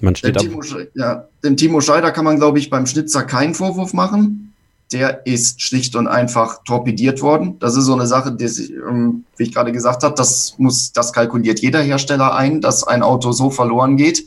Man 0.00 0.16
steht 0.16 0.40
dem, 0.40 0.48
Timo, 0.48 0.62
ja, 0.94 1.28
dem 1.44 1.58
Timo 1.58 1.82
Scheider 1.82 2.12
kann 2.12 2.24
man, 2.24 2.38
glaube 2.38 2.58
ich, 2.58 2.70
beim 2.70 2.86
Schnitzer 2.86 3.22
keinen 3.24 3.54
Vorwurf 3.54 3.92
machen. 3.92 4.54
Der 4.92 5.26
ist 5.26 5.60
schlicht 5.60 5.94
und 5.94 6.08
einfach 6.08 6.64
torpediert 6.64 7.20
worden. 7.20 7.58
Das 7.58 7.76
ist 7.76 7.84
so 7.84 7.92
eine 7.92 8.06
Sache, 8.06 8.32
die, 8.32 8.46
ähm, 8.46 9.26
wie 9.36 9.42
ich 9.42 9.52
gerade 9.52 9.70
gesagt 9.70 10.02
habe, 10.02 10.14
das 10.14 10.54
muss, 10.56 10.92
das 10.92 11.12
kalkuliert 11.12 11.60
jeder 11.60 11.82
Hersteller 11.82 12.34
ein, 12.34 12.62
dass 12.62 12.82
ein 12.82 13.02
Auto 13.02 13.32
so 13.32 13.50
verloren 13.50 13.98
geht. 13.98 14.24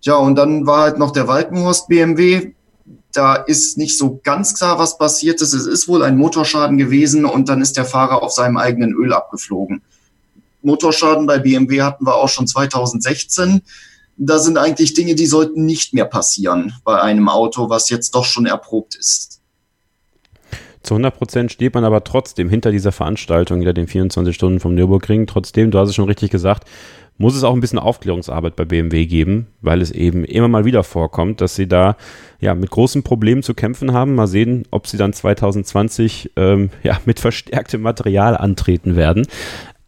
Ja, 0.00 0.16
und 0.16 0.34
dann 0.34 0.66
war 0.66 0.80
halt 0.82 0.98
noch 0.98 1.12
der 1.12 1.28
Walkenhorst 1.28 1.86
BMW. 1.86 2.55
Da 3.12 3.34
ist 3.34 3.78
nicht 3.78 3.96
so 3.96 4.20
ganz 4.22 4.54
klar, 4.54 4.78
was 4.78 4.98
passiert 4.98 5.40
ist. 5.40 5.52
Es 5.52 5.66
ist 5.66 5.88
wohl 5.88 6.02
ein 6.02 6.16
Motorschaden 6.16 6.76
gewesen 6.76 7.24
und 7.24 7.48
dann 7.48 7.62
ist 7.62 7.76
der 7.76 7.84
Fahrer 7.84 8.22
auf 8.22 8.32
seinem 8.32 8.56
eigenen 8.56 8.92
Öl 8.92 9.12
abgeflogen. 9.12 9.82
Motorschaden 10.62 11.26
bei 11.26 11.38
BMW 11.38 11.82
hatten 11.82 12.06
wir 12.06 12.16
auch 12.16 12.28
schon 12.28 12.46
2016 12.46 13.62
da 14.16 14.38
sind 14.38 14.58
eigentlich 14.58 14.94
Dinge, 14.94 15.14
die 15.14 15.26
sollten 15.26 15.64
nicht 15.64 15.92
mehr 15.92 16.06
passieren 16.06 16.72
bei 16.84 17.00
einem 17.00 17.28
Auto, 17.28 17.68
was 17.68 17.90
jetzt 17.90 18.14
doch 18.14 18.24
schon 18.24 18.46
erprobt 18.46 18.96
ist. 18.96 19.40
Zu 20.82 20.94
100 20.94 21.16
Prozent 21.16 21.52
steht 21.52 21.74
man 21.74 21.84
aber 21.84 22.04
trotzdem 22.04 22.48
hinter 22.48 22.70
dieser 22.70 22.92
Veranstaltung, 22.92 23.58
hinter 23.58 23.74
den 23.74 23.88
24 23.88 24.34
Stunden 24.34 24.60
vom 24.60 24.74
Nürburgring. 24.74 25.26
Trotzdem, 25.26 25.70
du 25.70 25.78
hast 25.78 25.88
es 25.88 25.96
schon 25.96 26.06
richtig 26.06 26.30
gesagt, 26.30 26.68
muss 27.18 27.36
es 27.36 27.44
auch 27.44 27.54
ein 27.54 27.60
bisschen 27.60 27.78
Aufklärungsarbeit 27.78 28.56
bei 28.56 28.64
BMW 28.64 29.06
geben, 29.06 29.46
weil 29.62 29.80
es 29.80 29.90
eben 29.90 30.24
immer 30.24 30.48
mal 30.48 30.64
wieder 30.64 30.84
vorkommt, 30.84 31.40
dass 31.40 31.54
sie 31.54 31.66
da 31.66 31.96
ja 32.40 32.54
mit 32.54 32.70
großen 32.70 33.02
Problemen 33.02 33.42
zu 33.42 33.54
kämpfen 33.54 33.92
haben. 33.92 34.14
Mal 34.14 34.26
sehen, 34.26 34.64
ob 34.70 34.86
sie 34.86 34.96
dann 34.96 35.12
2020 35.12 36.32
ähm, 36.36 36.70
ja 36.82 36.98
mit 37.06 37.20
verstärktem 37.20 37.82
Material 37.82 38.36
antreten 38.36 38.96
werden. 38.96 39.26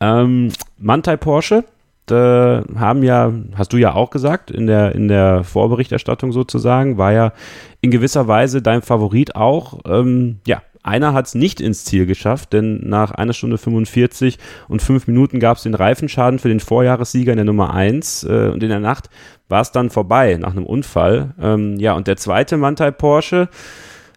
Ähm, 0.00 0.50
Mantai 0.78 1.16
Porsche, 1.16 1.64
äh, 2.10 2.62
haben 2.78 3.02
ja, 3.02 3.32
hast 3.54 3.72
du 3.72 3.76
ja 3.76 3.94
auch 3.94 4.10
gesagt, 4.10 4.50
in 4.50 4.66
der, 4.66 4.94
in 4.94 5.08
der 5.08 5.44
Vorberichterstattung 5.44 6.32
sozusagen, 6.32 6.98
war 6.98 7.12
ja 7.12 7.32
in 7.80 7.90
gewisser 7.90 8.28
Weise 8.28 8.62
dein 8.62 8.82
Favorit 8.82 9.36
auch. 9.36 9.80
Ähm, 9.86 10.38
ja, 10.46 10.62
einer 10.88 11.12
hat 11.12 11.26
es 11.26 11.34
nicht 11.34 11.60
ins 11.60 11.84
Ziel 11.84 12.06
geschafft, 12.06 12.52
denn 12.52 12.88
nach 12.88 13.12
einer 13.12 13.32
Stunde 13.32 13.58
45 13.58 14.38
und 14.68 14.82
fünf 14.82 15.06
Minuten 15.06 15.38
gab 15.38 15.58
es 15.58 15.62
den 15.62 15.74
Reifenschaden 15.74 16.38
für 16.38 16.48
den 16.48 16.60
Vorjahressieger 16.60 17.32
in 17.32 17.36
der 17.36 17.44
Nummer 17.44 17.72
1 17.74 18.24
äh, 18.24 18.50
und 18.52 18.62
in 18.62 18.68
der 18.68 18.80
Nacht 18.80 19.10
war 19.48 19.60
es 19.60 19.72
dann 19.72 19.90
vorbei 19.90 20.36
nach 20.36 20.52
einem 20.52 20.66
Unfall. 20.66 21.34
Ähm, 21.40 21.78
ja, 21.78 21.92
und 21.92 22.06
der 22.06 22.16
zweite 22.16 22.56
Mantai 22.56 22.90
Porsche, 22.90 23.48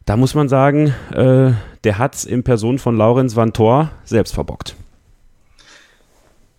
da 0.06 0.18
muss 0.18 0.34
man 0.34 0.50
sagen, 0.50 0.94
äh, 1.14 1.52
der 1.84 1.98
hat 1.98 2.16
es 2.16 2.26
in 2.26 2.44
Person 2.44 2.80
von 2.80 2.98
Laurenz 2.98 3.36
Van 3.36 3.54
Thor 3.54 3.92
selbst 4.04 4.34
verbockt. 4.34 4.76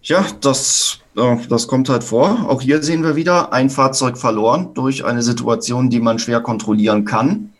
Ja, 0.03 0.25
das, 0.41 0.99
äh, 1.17 1.37
das 1.49 1.69
kommt 1.69 1.89
halt 1.89 2.05
vor. 2.05 2.47
Auch 2.49 2.61
hier 2.61 2.83
sehen 2.83 3.05
wir 3.05 3.17
wieder 3.17 3.53
ein 3.53 3.71
Fahrzeug 3.71 4.19
verloren 4.19 4.75
durch 4.75 5.05
eine 5.05 5.23
Situation, 5.23 5.91
die 5.91 6.01
man 6.01 6.19
schwer 6.19 6.41
kontrollieren 6.41 7.05
kann. 7.05 7.53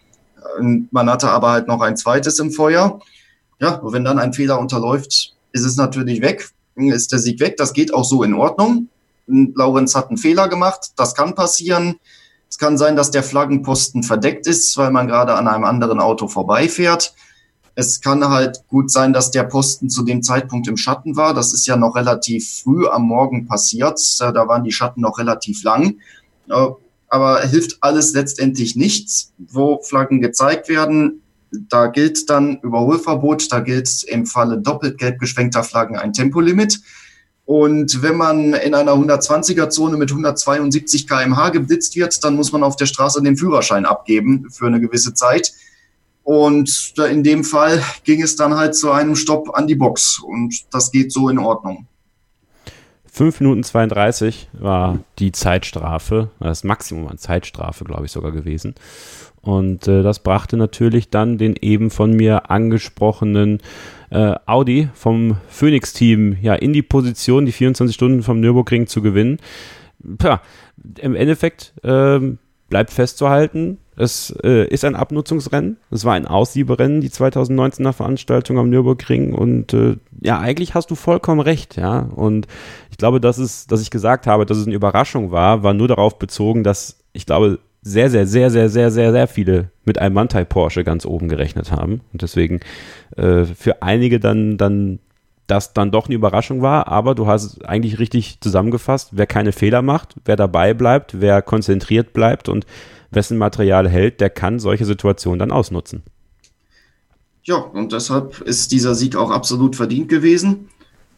Man 0.61 1.11
hatte 1.11 1.31
aber 1.31 1.51
halt 1.51 1.69
noch 1.69 1.81
ein 1.81 1.97
zweites 1.97 2.39
im 2.39 2.51
Feuer. 2.51 3.01
Ja, 3.61 3.81
wenn 3.83 4.05
dann 4.05 4.19
ein 4.19 4.33
Fehler 4.33 4.59
unterläuft, 4.59 5.35
ist 5.53 5.65
es 5.65 5.77
natürlich 5.77 6.21
weg, 6.21 6.51
ist 6.75 7.13
der 7.13 7.19
Sieg 7.19 7.41
weg. 7.41 7.57
Das 7.57 7.73
geht 7.73 7.95
auch 7.95 8.05
so 8.05 8.23
in 8.23 8.35
Ordnung. 8.35 8.89
Laurenz 9.27 9.95
hat 9.95 10.09
einen 10.09 10.17
Fehler 10.17 10.49
gemacht, 10.49 10.93
das 10.97 11.15
kann 11.15 11.35
passieren. 11.35 11.97
Es 12.51 12.59
kann 12.59 12.77
sein, 12.77 12.97
dass 12.97 13.11
der 13.11 13.23
Flaggenposten 13.23 14.03
verdeckt 14.03 14.47
ist, 14.47 14.77
weil 14.77 14.91
man 14.91 15.07
gerade 15.07 15.35
an 15.35 15.49
einem 15.49 15.65
anderen 15.65 16.01
Auto 16.01 16.29
vorbeifährt. 16.29 17.15
Es 17.75 18.03
kann 18.03 18.29
halt 18.29 18.65
gut 18.69 18.91
sein, 18.91 19.15
dass 19.15 19.31
der 19.31 19.45
Posten 19.45 19.89
zu 19.89 20.03
dem 20.03 20.23
Zeitpunkt 20.23 20.69
im 20.69 20.77
Schatten 20.77 21.17
war. 21.17 21.33
Das 21.33 21.55
ist 21.55 21.67
ja 21.67 21.77
noch 21.77 21.97
relativ 21.97 22.63
früh 22.63 22.87
am 22.87 23.05
Morgen 23.05 23.47
passiert. 23.47 23.99
Da 24.21 24.49
waren 24.49 24.65
die 24.65 24.73
Schatten 24.73 25.01
noch 25.01 25.19
relativ 25.19 25.63
lang. 25.63 25.99
Aber 27.13 27.43
hilft 27.43 27.77
alles 27.83 28.15
letztendlich 28.15 28.75
nichts. 28.75 29.35
Wo 29.37 29.83
Flaggen 29.83 30.23
gezeigt 30.23 30.71
werden, 30.71 31.21
da 31.51 31.89
gilt 31.89 32.31
dann 32.31 32.57
Überholverbot, 32.63 33.53
da 33.53 33.61
gilt 33.61 34.03
im 34.05 34.25
Falle 34.25 34.57
doppelt 34.57 34.97
gelb 34.97 35.19
geschwenkter 35.19 35.63
Flaggen 35.63 35.99
ein 35.99 36.15
Tempolimit. 36.15 36.81
Und 37.45 38.01
wenn 38.01 38.17
man 38.17 38.55
in 38.55 38.75
einer 38.75 38.93
120er-Zone 38.93 39.99
mit 39.99 40.11
172 40.11 41.07
kmh 41.07 41.51
geblitzt 41.51 41.97
wird, 41.97 42.25
dann 42.25 42.35
muss 42.35 42.51
man 42.51 42.63
auf 42.63 42.77
der 42.77 42.87
Straße 42.87 43.23
den 43.23 43.37
Führerschein 43.37 43.85
abgeben 43.85 44.47
für 44.51 44.69
eine 44.69 44.81
gewisse 44.81 45.13
Zeit. 45.13 45.53
Und 46.23 46.95
in 47.11 47.23
dem 47.23 47.45
Fall 47.45 47.83
ging 48.05 48.23
es 48.23 48.37
dann 48.37 48.55
halt 48.57 48.75
zu 48.75 48.91
einem 48.91 49.17
Stopp 49.17 49.55
an 49.55 49.67
die 49.67 49.75
Box. 49.75 50.19
Und 50.19 50.55
das 50.71 50.91
geht 50.91 51.13
so 51.13 51.29
in 51.29 51.39
Ordnung. 51.39 51.87
5 53.15 53.41
Minuten 53.41 53.63
32 53.63 54.49
war 54.55 55.01
die 55.19 55.33
Zeitstrafe, 55.33 56.31
das 56.41 56.65
Maximum 56.65 57.09
an 57.09 57.19
Zeitstrafe, 57.19 57.85
glaube 57.85 58.07
ich, 58.07 58.13
sogar 58.13 58.33
gewesen. 58.33 58.75
Und 59.43 59.87
äh, 59.87 60.03
das 60.03 60.21
brachte 60.21 60.57
natürlich 60.57 61.11
dann 61.11 61.37
den 61.37 61.55
eben 61.61 61.91
von 61.91 62.17
mir 62.17 62.51
angesprochenen 62.51 63.61
äh, 64.09 64.35
Audi 64.47 64.89
vom 64.95 65.37
Phoenix-Team 65.49 66.39
ja, 66.41 66.55
in 66.55 66.73
die 66.73 66.81
Position, 66.81 67.45
die 67.45 67.53
24 67.53 67.95
Stunden 67.95 68.23
vom 68.23 68.41
Nürburgring 68.41 68.87
zu 68.87 69.03
gewinnen. 69.03 69.41
Tja, 70.19 70.41
im 70.99 71.15
Endeffekt 71.15 71.75
äh, 71.83 72.19
bleibt 72.71 72.91
festzuhalten, 72.93 73.77
es 73.97 74.35
äh, 74.43 74.67
ist 74.69 74.85
ein 74.85 74.97
Abnutzungsrennen. 74.97 75.77
Es 75.91 76.05
war 76.05 76.15
ein 76.15 76.27
Aussieberennen, 76.27 77.01
die 77.01 77.11
2019er 77.11 77.93
Veranstaltung 77.93 78.59
am 78.59 78.71
Nürburgring. 78.71 79.35
Und 79.35 79.75
äh, 79.75 79.97
ja, 80.21 80.39
eigentlich 80.39 80.75
hast 80.75 80.91
du 80.91 80.95
vollkommen 80.95 81.41
recht, 81.41 81.77
ja. 81.77 82.09
Und 82.15 82.47
ich 82.91 82.97
glaube, 82.97 83.21
dass 83.21 83.39
es, 83.39 83.67
dass 83.67 83.83
ich 83.83 83.91
gesagt 83.91 84.27
habe, 84.27 84.47
dass 84.47 84.57
es 84.57 84.67
eine 84.67 84.75
Überraschung 84.75 85.31
war, 85.31 85.63
war 85.63 85.75
nur 85.75 85.89
darauf 85.89 86.19
bezogen, 86.19 86.65
dass 86.65 86.99
ich 87.13 87.27
glaube, 87.27 87.59
sehr, 87.83 88.09
sehr, 88.09 88.27
sehr, 88.27 88.51
sehr, 88.51 88.69
sehr, 88.69 88.91
sehr, 88.91 89.13
sehr 89.13 89.27
viele 89.27 89.71
mit 89.85 89.99
einem 89.99 90.15
Mantai 90.15 90.45
Porsche 90.45 90.85
ganz 90.85 91.05
oben 91.05 91.29
gerechnet 91.29 91.73
haben. 91.73 92.01
Und 92.13 92.23
deswegen 92.23 92.61
äh, 93.17 93.45
für 93.45 93.83
einige 93.83 94.21
dann, 94.21 94.57
dann 94.57 95.01
das 95.49 95.75
dann 95.75 95.91
doch 95.91 96.07
eine 96.07 96.15
Überraschung 96.15 96.63
war, 96.63 96.89
aber 96.89 97.15
du 97.15 97.27
hast 97.27 97.45
es 97.45 97.61
eigentlich 97.63 97.99
richtig 97.99 98.41
zusammengefasst, 98.41 99.11
wer 99.13 99.27
keine 99.27 99.53
Fehler 99.53 99.83
macht, 99.83 100.15
wer 100.25 100.37
dabei 100.37 100.73
bleibt, 100.73 101.21
wer 101.21 101.43
konzentriert 101.43 102.13
bleibt 102.13 102.49
und 102.49 102.65
wessen 103.15 103.39
Material 103.39 103.89
hält, 103.89 104.21
der 104.21 104.31
kann 104.31 104.59
solche 104.59 104.85
Situationen 104.85 105.39
dann 105.39 105.53
ausnutzen. 105.53 106.03
Ja, 107.45 107.57
und 107.57 107.93
deshalb 107.93 108.41
ist 108.41 108.73
dieser 108.73 108.95
Sieg 108.95 109.17
auch 109.17 109.31
absolut 109.31 109.77
verdient 109.77 110.09
gewesen. 110.09 110.69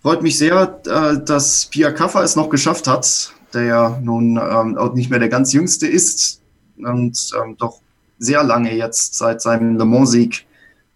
Freut 0.01 0.23
mich 0.23 0.39
sehr, 0.39 0.81
äh, 0.87 1.23
dass 1.25 1.67
Pia 1.67 1.91
Kaffer 1.91 2.23
es 2.23 2.37
noch 2.37 2.49
geschafft 2.49 2.87
hat, 2.87 3.33
der 3.53 3.65
ja 3.65 4.01
nun 4.03 4.37
ähm, 4.37 4.77
auch 4.77 4.95
nicht 4.95 5.11
mehr 5.11 5.19
der 5.19 5.29
ganz 5.29 5.53
Jüngste 5.53 5.87
ist, 5.87 6.41
und 6.77 7.31
ähm, 7.41 7.57
doch 7.59 7.81
sehr 8.19 8.43
lange 8.43 8.75
jetzt 8.75 9.17
seit 9.17 9.41
seinem 9.41 9.77
Le 9.77 9.85
Mans-Sieg 9.85 10.47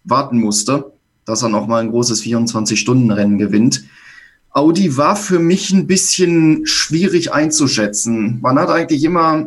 warten 0.04 0.38
musste, 0.38 0.92
dass 1.24 1.42
er 1.42 1.48
nochmal 1.48 1.82
ein 1.82 1.90
großes 1.90 2.22
24-Stunden-Rennen 2.22 3.38
gewinnt. 3.38 3.84
Audi 4.50 4.96
war 4.96 5.14
für 5.14 5.38
mich 5.38 5.70
ein 5.72 5.86
bisschen 5.86 6.66
schwierig 6.66 7.32
einzuschätzen. 7.32 8.40
Man 8.40 8.58
hat 8.58 8.70
eigentlich 8.70 9.04
immer, 9.04 9.46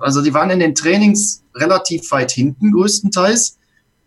also 0.00 0.22
die 0.22 0.34
waren 0.34 0.50
in 0.50 0.60
den 0.60 0.74
Trainings 0.74 1.42
relativ 1.54 2.10
weit 2.10 2.32
hinten 2.32 2.72
größtenteils. 2.72 3.58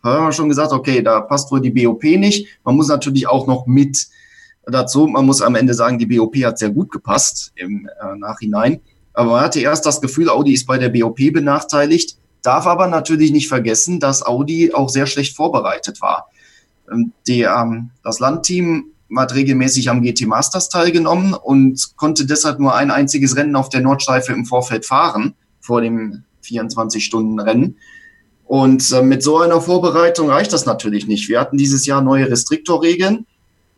Da 0.04 0.14
haben 0.14 0.26
wir 0.26 0.32
schon 0.32 0.50
gesagt, 0.50 0.72
okay, 0.72 1.02
da 1.02 1.22
passt 1.22 1.52
wohl 1.52 1.62
die 1.62 1.72
BOP 1.72 2.04
nicht. 2.04 2.48
Man 2.64 2.76
muss 2.76 2.88
natürlich 2.88 3.28
auch 3.28 3.48
noch 3.48 3.66
mit 3.68 4.08
dazu, 4.66 5.08
man 5.08 5.26
muss 5.26 5.42
am 5.42 5.56
Ende 5.56 5.74
sagen, 5.74 5.98
die 6.00 6.06
BOP 6.06 6.36
hat 6.38 6.60
sehr 6.60 6.70
gut 6.70 6.92
gepasst 6.92 7.52
im 7.56 7.90
äh, 8.02 8.16
Nachhinein. 8.18 8.82
Aber 9.14 9.32
man 9.32 9.42
hatte 9.42 9.60
erst 9.60 9.86
das 9.86 10.02
Gefühl, 10.02 10.30
Audi 10.30 10.54
ist 10.54 10.68
bei 10.68 10.78
der 10.78 10.90
BOP 10.90 11.18
benachteiligt, 11.34 12.18
darf 12.44 12.68
aber 12.68 12.88
natürlich 12.88 13.32
nicht 13.32 13.48
vergessen, 13.48 14.00
dass 14.00 14.26
Audi 14.26 14.74
auch 14.74 14.90
sehr 14.90 15.08
schlecht 15.08 15.36
vorbereitet 15.36 16.02
war. 16.02 16.30
Ähm, 16.92 17.14
die, 17.26 17.42
ähm, 17.42 17.90
das 18.04 18.20
Landteam 18.20 18.92
hat 19.16 19.34
regelmäßig 19.34 19.90
am 19.90 20.02
GT 20.02 20.28
Masters 20.28 20.70
teilgenommen 20.70 21.34
und 21.34 21.96
konnte 21.96 22.26
deshalb 22.26 22.60
nur 22.60 22.76
ein 22.76 22.92
einziges 22.92 23.36
Rennen 23.36 23.56
auf 23.56 23.70
der 23.70 23.82
Nordschleife 23.82 24.34
im 24.34 24.46
Vorfeld 24.46 24.86
fahren, 24.86 25.36
vor 25.60 25.82
dem 25.82 26.24
24-Stunden-Rennen. 26.44 27.78
Und 28.46 28.92
äh, 28.92 29.02
mit 29.02 29.24
so 29.24 29.40
einer 29.40 29.62
Vorbereitung 29.62 30.30
reicht 30.30 30.54
das 30.54 30.66
natürlich 30.66 31.08
nicht. 31.08 31.30
Wir 31.30 31.40
hatten 31.40 31.58
dieses 31.58 31.86
Jahr 31.86 32.02
neue 32.02 32.30
Restriktorregeln 32.30 33.26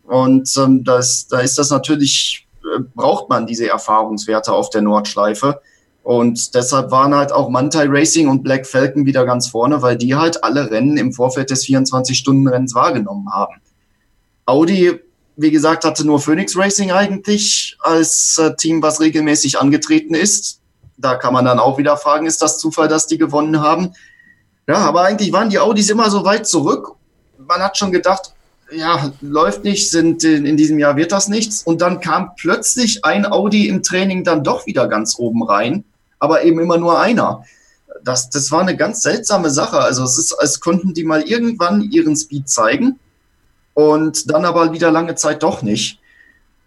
und 0.04 0.52
ähm, 0.58 0.84
das, 0.84 1.28
da 1.28 1.40
ist 1.40 1.58
das 1.58 1.70
natürlich 1.70 2.48
braucht 2.96 3.30
man 3.30 3.48
diese 3.48 3.68
Erfahrungswerte 3.68 4.52
auf 4.54 4.70
der 4.70 4.82
Nordschleife. 4.82 5.62
Und 6.04 6.56
deshalb 6.56 6.92
waren 6.92 7.14
halt 7.14 7.32
auch 7.32 7.50
Mantai 7.50 7.86
Racing 7.88 8.28
und 8.30 8.42
Black 8.44 8.66
Falcon 8.66 9.06
wieder 9.06 9.26
ganz 9.26 9.48
vorne, 9.48 9.82
weil 9.82 9.98
die 9.98 10.16
halt 10.16 10.44
alle 10.44 10.72
Rennen 10.72 10.98
im 10.98 11.14
Vorfeld 11.14 11.50
des 11.50 11.66
24-Stunden-Rennens 11.66 12.74
wahrgenommen 12.74 13.32
haben. 13.32 13.56
Audi, 14.46 15.00
wie 15.42 15.52
gesagt, 15.52 15.86
hatte 15.86 16.06
nur 16.06 16.20
Phoenix 16.20 16.58
Racing 16.58 16.92
eigentlich 16.92 17.78
als 17.80 18.38
äh, 18.38 18.56
Team, 18.58 18.82
was 18.82 19.00
regelmäßig 19.00 19.58
angetreten 19.58 20.14
ist. 20.14 20.60
Da 20.98 21.16
kann 21.16 21.32
man 21.34 21.46
dann 21.46 21.60
auch 21.60 21.78
wieder 21.78 21.96
fragen, 21.96 22.26
ist 22.26 22.42
das 22.42 22.60
Zufall, 22.60 22.90
dass 22.90 23.08
die 23.08 23.18
gewonnen 23.18 23.62
haben? 23.62 23.94
Ja, 24.68 24.80
aber 24.80 25.04
eigentlich 25.04 25.32
waren 25.32 25.50
die 25.50 25.60
Audis 25.60 25.90
immer 25.90 26.10
so 26.10 26.26
weit 26.26 26.46
zurück. 26.46 26.92
Man 27.38 27.62
hat 27.62 27.78
schon 27.78 27.94
gedacht, 27.94 28.34
ja, 28.70 29.14
läuft 29.22 29.64
nicht, 29.64 29.90
sind 29.90 30.26
in, 30.26 30.46
in, 30.46 30.58
diesem 30.58 30.78
Jahr 30.78 30.98
wird 30.98 31.14
das 31.14 31.30
nichts. 31.30 31.64
Und 31.64 31.80
dann 31.80 32.02
kam 32.02 32.32
plötzlich 32.36 33.06
ein 33.06 33.26
Audi 33.26 33.70
im 33.70 33.82
Training 33.82 34.26
dann 34.26 34.44
doch 34.44 34.66
wieder 34.66 34.88
ganz 34.90 35.18
oben 35.18 35.44
rein, 35.44 35.86
aber 36.20 36.44
eben 36.44 36.60
immer 36.60 36.78
nur 36.78 37.00
einer. 37.00 37.46
Das, 38.04 38.30
das 38.30 38.52
war 38.52 38.60
eine 38.60 38.76
ganz 38.76 39.02
seltsame 39.04 39.50
Sache. 39.52 39.80
Also 39.80 40.04
es 40.04 40.18
ist, 40.18 40.34
als 40.34 40.60
konnten 40.60 40.94
die 40.94 41.06
mal 41.06 41.22
irgendwann 41.22 41.82
ihren 41.82 42.18
Speed 42.18 42.50
zeigen 42.50 43.00
und 43.80 44.32
dann 44.32 44.46
aber 44.46 44.74
wieder 44.74 44.92
lange 44.92 45.16
Zeit 45.16 45.44
doch 45.44 45.62
nicht. 45.62 46.00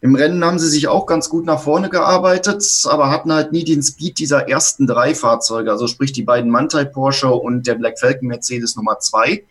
Im 0.01 0.15
Rennen 0.15 0.45
haben 0.45 0.59
sie 0.59 0.69
sich 0.69 0.89
auch 0.89 1.07
ganz 1.07 1.29
gut 1.29 1.47
nach 1.47 1.63
vorne 1.63 1.89
gearbeitet, 1.89 2.65
aber 2.89 3.11
hatten 3.11 3.33
halt 3.33 3.53
nie 3.53 3.65
den 3.65 3.83
Speed 3.83 4.19
dieser 4.19 4.49
ersten 4.49 4.87
drei 4.87 5.15
Fahrzeuge, 5.15 5.71
also 5.71 5.87
sprich 5.87 6.13
die 6.13 6.25
beiden 6.25 6.51
Mantai 6.51 6.85
Porsche 6.85 7.29
und 7.29 7.67
der 7.67 7.77
Black 7.77 7.99
Falcon 8.01 8.29
Mercedes 8.29 8.77
Nummer 8.77 8.99
zwei 8.99 9.45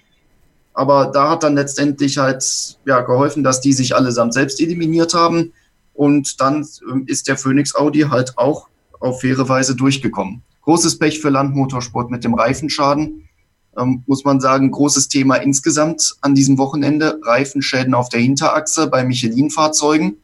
aber 0.74 1.08
da 1.08 1.32
hat 1.32 1.44
dann 1.44 1.56
letztendlich 1.56 2.18
halt 2.18 2.78
ja, 2.86 3.02
geholfen, 3.02 3.44
dass 3.44 3.62
die 3.62 3.74
sich 3.74 3.96
allesamt 3.96 4.34
selbst 4.34 4.60
eliminiert 4.62 5.14
haben. 5.14 5.54
Und 5.94 6.40
dann 6.40 6.66
ähm, 6.90 7.04
ist 7.08 7.28
der 7.28 7.38
Phoenix 7.38 7.76
Audi 7.76 8.02
halt 8.02 8.38
auch 8.38 8.68
auf 9.00 9.22
faire 9.22 9.48
Weise 9.50 9.76
durchgekommen. 9.76 10.42
Großes 10.62 11.00
Pech 11.00 11.20
für 11.20 11.30
Landmotorsport 11.30 12.10
mit 12.10 12.24
dem 12.24 12.34
Reifenschaden. 12.34 13.28
Ähm, 13.78 14.04
muss 14.06 14.26
man 14.26 14.42
sagen, 14.42 14.72
großes 14.72 15.08
Thema 15.08 15.36
insgesamt 15.36 16.16
an 16.22 16.36
diesem 16.36 16.58
Wochenende. 16.58 17.20
Reifenschäden 17.24 17.94
auf 17.94 18.10
der 18.10 18.20
Hinterachse 18.20 18.88
bei 18.88 19.04
Michelin-Fahrzeugen. 19.04 20.18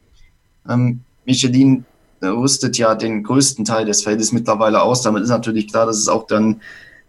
Ähm, 0.67 1.01
Michelin 1.25 1.85
äh, 2.21 2.27
rüstet 2.27 2.77
ja 2.77 2.95
den 2.95 3.23
größten 3.23 3.63
Teil 3.63 3.85
des 3.85 4.03
Feldes 4.03 4.31
mittlerweile 4.31 4.81
aus. 4.81 5.01
Damit 5.01 5.23
ist 5.23 5.29
natürlich 5.29 5.67
klar, 5.67 5.85
dass 5.85 5.97
es 5.97 6.07
auch 6.07 6.27
dann 6.27 6.61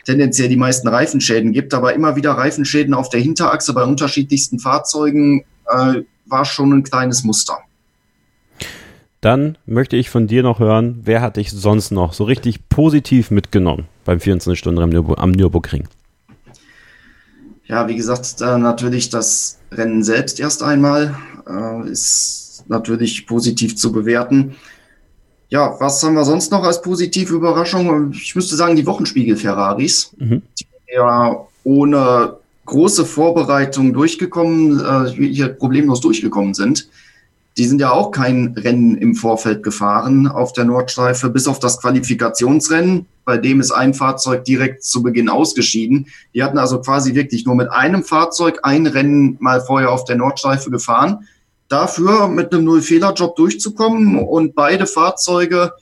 tendenziell 0.04 0.48
die 0.48 0.56
meisten 0.56 0.88
Reifenschäden 0.88 1.52
gibt, 1.52 1.74
aber 1.74 1.94
immer 1.94 2.16
wieder 2.16 2.32
Reifenschäden 2.32 2.94
auf 2.94 3.08
der 3.10 3.20
Hinterachse 3.20 3.74
bei 3.74 3.84
unterschiedlichsten 3.84 4.58
Fahrzeugen 4.58 5.44
äh, 5.66 6.02
war 6.26 6.44
schon 6.44 6.72
ein 6.72 6.82
kleines 6.82 7.24
Muster. 7.24 7.58
Dann 9.20 9.58
möchte 9.66 9.96
ich 9.96 10.10
von 10.10 10.28
dir 10.28 10.42
noch 10.42 10.60
hören, 10.60 11.00
wer 11.02 11.20
hat 11.20 11.36
dich 11.36 11.50
sonst 11.50 11.90
noch 11.90 12.12
so 12.12 12.24
richtig 12.24 12.68
positiv 12.68 13.30
mitgenommen 13.30 13.86
beim 14.04 14.18
24-Stunden-Rennen 14.18 15.14
am 15.16 15.32
Nürburgring? 15.32 15.88
Ja, 17.68 17.86
wie 17.86 17.96
gesagt, 17.96 18.40
äh, 18.40 18.58
natürlich 18.58 19.10
das 19.10 19.58
Rennen 19.70 20.02
selbst 20.02 20.40
erst 20.40 20.62
einmal 20.62 21.14
äh, 21.46 21.90
ist 21.90 22.64
natürlich 22.66 23.26
positiv 23.26 23.76
zu 23.76 23.92
bewerten. 23.92 24.56
Ja, 25.50 25.76
was 25.78 26.02
haben 26.02 26.14
wir 26.14 26.24
sonst 26.24 26.50
noch 26.50 26.64
als 26.64 26.80
positive 26.80 27.34
Überraschung? 27.34 28.12
Ich 28.12 28.34
müsste 28.34 28.56
sagen, 28.56 28.76
die 28.76 28.86
Wochenspiegel-Ferraris, 28.86 30.14
mhm. 30.18 30.42
die 30.58 30.66
ja 30.94 31.46
ohne 31.64 32.36
große 32.64 33.04
Vorbereitung 33.04 33.92
durchgekommen, 33.92 34.80
äh, 34.80 35.10
hier 35.10 35.48
problemlos 35.48 36.00
durchgekommen 36.00 36.54
sind. 36.54 36.88
Die 37.58 37.64
sind 37.64 37.80
ja 37.80 37.90
auch 37.90 38.12
kein 38.12 38.54
Rennen 38.56 38.96
im 38.96 39.16
Vorfeld 39.16 39.64
gefahren 39.64 40.28
auf 40.28 40.52
der 40.52 40.64
Nordschleife, 40.64 41.28
bis 41.28 41.48
auf 41.48 41.58
das 41.58 41.80
Qualifikationsrennen, 41.80 43.06
bei 43.24 43.36
dem 43.36 43.60
ist 43.60 43.72
ein 43.72 43.94
Fahrzeug 43.94 44.44
direkt 44.44 44.84
zu 44.84 45.02
Beginn 45.02 45.28
ausgeschieden. 45.28 46.06
Die 46.34 46.44
hatten 46.44 46.56
also 46.56 46.80
quasi 46.80 47.16
wirklich 47.16 47.44
nur 47.44 47.56
mit 47.56 47.68
einem 47.70 48.04
Fahrzeug 48.04 48.60
ein 48.62 48.86
Rennen 48.86 49.36
mal 49.40 49.60
vorher 49.60 49.90
auf 49.90 50.04
der 50.04 50.16
Nordschleife 50.16 50.70
gefahren. 50.70 51.26
Dafür 51.68 52.28
mit 52.28 52.54
einem 52.54 52.64
Null-Fehler-Job 52.64 53.34
durchzukommen 53.34 54.20
und 54.20 54.54
beide 54.54 54.86
Fahrzeuge 54.86 55.72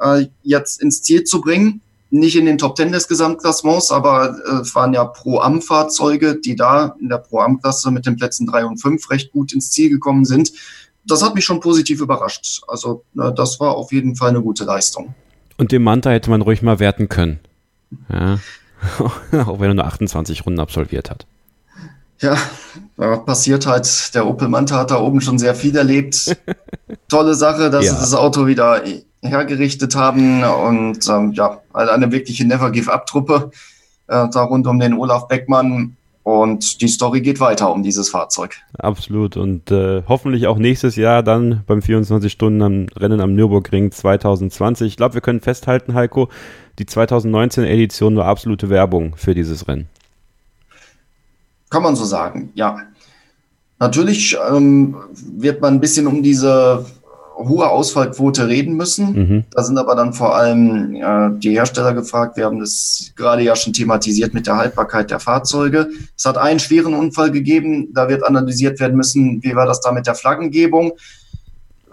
äh, 0.00 0.24
jetzt 0.42 0.80
ins 0.80 1.02
Ziel 1.02 1.24
zu 1.24 1.42
bringen. 1.42 1.82
Nicht 2.08 2.34
in 2.34 2.46
den 2.46 2.58
Top 2.58 2.74
Ten 2.74 2.90
des 2.90 3.06
Gesamtklassements, 3.06 3.92
aber 3.92 4.36
äh, 4.48 4.54
es 4.62 4.74
waren 4.74 4.94
ja 4.94 5.04
Pro-Am-Fahrzeuge, 5.04 6.40
die 6.40 6.56
da 6.56 6.96
in 6.98 7.10
der 7.10 7.18
Pro-Am-Klasse 7.18 7.90
mit 7.90 8.06
den 8.06 8.16
Plätzen 8.16 8.46
drei 8.46 8.64
und 8.64 8.78
fünf 8.78 9.10
recht 9.10 9.30
gut 9.30 9.52
ins 9.52 9.70
Ziel 9.70 9.90
gekommen 9.90 10.24
sind 10.24 10.50
das 11.04 11.22
hat 11.22 11.34
mich 11.34 11.44
schon 11.44 11.60
positiv 11.60 12.00
überrascht. 12.00 12.62
Also 12.68 13.04
das 13.14 13.60
war 13.60 13.76
auf 13.76 13.92
jeden 13.92 14.16
Fall 14.16 14.30
eine 14.30 14.42
gute 14.42 14.64
Leistung. 14.64 15.14
Und 15.56 15.72
den 15.72 15.82
Manta 15.82 16.10
hätte 16.10 16.30
man 16.30 16.42
ruhig 16.42 16.62
mal 16.62 16.78
werten 16.78 17.08
können. 17.08 17.40
Ja. 18.08 18.38
Auch 19.46 19.60
wenn 19.60 19.70
er 19.70 19.74
nur 19.74 19.84
28 19.84 20.46
Runden 20.46 20.60
absolviert 20.60 21.10
hat. 21.10 21.26
Ja, 22.20 22.36
passiert 23.16 23.66
halt. 23.66 24.14
Der 24.14 24.26
Opel 24.26 24.48
Manta 24.48 24.76
hat 24.76 24.90
da 24.90 25.00
oben 25.00 25.20
schon 25.20 25.38
sehr 25.38 25.54
viel 25.54 25.76
erlebt. 25.76 26.36
Tolle 27.08 27.34
Sache, 27.34 27.70
dass 27.70 27.86
ja. 27.86 27.94
sie 27.94 28.00
das 28.00 28.14
Auto 28.14 28.46
wieder 28.46 28.82
hergerichtet 29.22 29.94
haben 29.94 30.42
und 30.42 31.08
ähm, 31.08 31.32
ja, 31.32 31.60
eine 31.72 32.10
wirkliche 32.12 32.46
Never 32.46 32.70
Give 32.70 32.92
Up 32.92 33.06
Truppe 33.06 33.50
äh, 34.06 34.28
da 34.28 34.42
rund 34.42 34.66
um 34.66 34.78
den 34.78 34.94
Olaf 34.94 35.28
Beckmann. 35.28 35.96
Und 36.22 36.82
die 36.82 36.88
Story 36.88 37.22
geht 37.22 37.40
weiter 37.40 37.72
um 37.72 37.82
dieses 37.82 38.10
Fahrzeug. 38.10 38.56
Absolut. 38.78 39.36
Und 39.36 39.70
äh, 39.70 40.02
hoffentlich 40.06 40.46
auch 40.46 40.58
nächstes 40.58 40.96
Jahr 40.96 41.22
dann 41.22 41.62
beim 41.66 41.80
24-Stunden-Rennen 41.80 43.20
am 43.20 43.34
Nürburgring 43.34 43.90
2020. 43.90 44.86
Ich 44.88 44.96
glaube, 44.96 45.14
wir 45.14 45.22
können 45.22 45.40
festhalten, 45.40 45.94
Heiko, 45.94 46.28
die 46.78 46.84
2019-Edition 46.84 48.16
war 48.16 48.26
absolute 48.26 48.68
Werbung 48.68 49.14
für 49.16 49.34
dieses 49.34 49.66
Rennen. 49.66 49.88
Kann 51.70 51.82
man 51.82 51.96
so 51.96 52.04
sagen, 52.04 52.50
ja. 52.54 52.78
Natürlich 53.78 54.36
ähm, 54.52 54.96
wird 55.14 55.62
man 55.62 55.74
ein 55.74 55.80
bisschen 55.80 56.06
um 56.06 56.22
diese 56.22 56.84
hohe 57.48 57.68
Ausfallquote 57.68 58.48
reden 58.48 58.74
müssen. 58.76 59.12
Mhm. 59.12 59.44
Da 59.50 59.62
sind 59.62 59.78
aber 59.78 59.94
dann 59.94 60.12
vor 60.12 60.36
allem 60.36 60.94
äh, 60.94 61.30
die 61.38 61.50
Hersteller 61.50 61.94
gefragt. 61.94 62.36
Wir 62.36 62.44
haben 62.44 62.60
das 62.60 63.12
gerade 63.16 63.42
ja 63.42 63.56
schon 63.56 63.72
thematisiert 63.72 64.34
mit 64.34 64.46
der 64.46 64.56
Haltbarkeit 64.56 65.10
der 65.10 65.20
Fahrzeuge. 65.20 65.88
Es 66.16 66.24
hat 66.24 66.38
einen 66.38 66.60
schweren 66.60 66.94
Unfall 66.94 67.30
gegeben. 67.30 67.88
Da 67.94 68.08
wird 68.08 68.24
analysiert 68.24 68.80
werden 68.80 68.96
müssen, 68.96 69.42
wie 69.42 69.54
war 69.54 69.66
das 69.66 69.80
da 69.80 69.92
mit 69.92 70.06
der 70.06 70.14
Flaggengebung. 70.14 70.92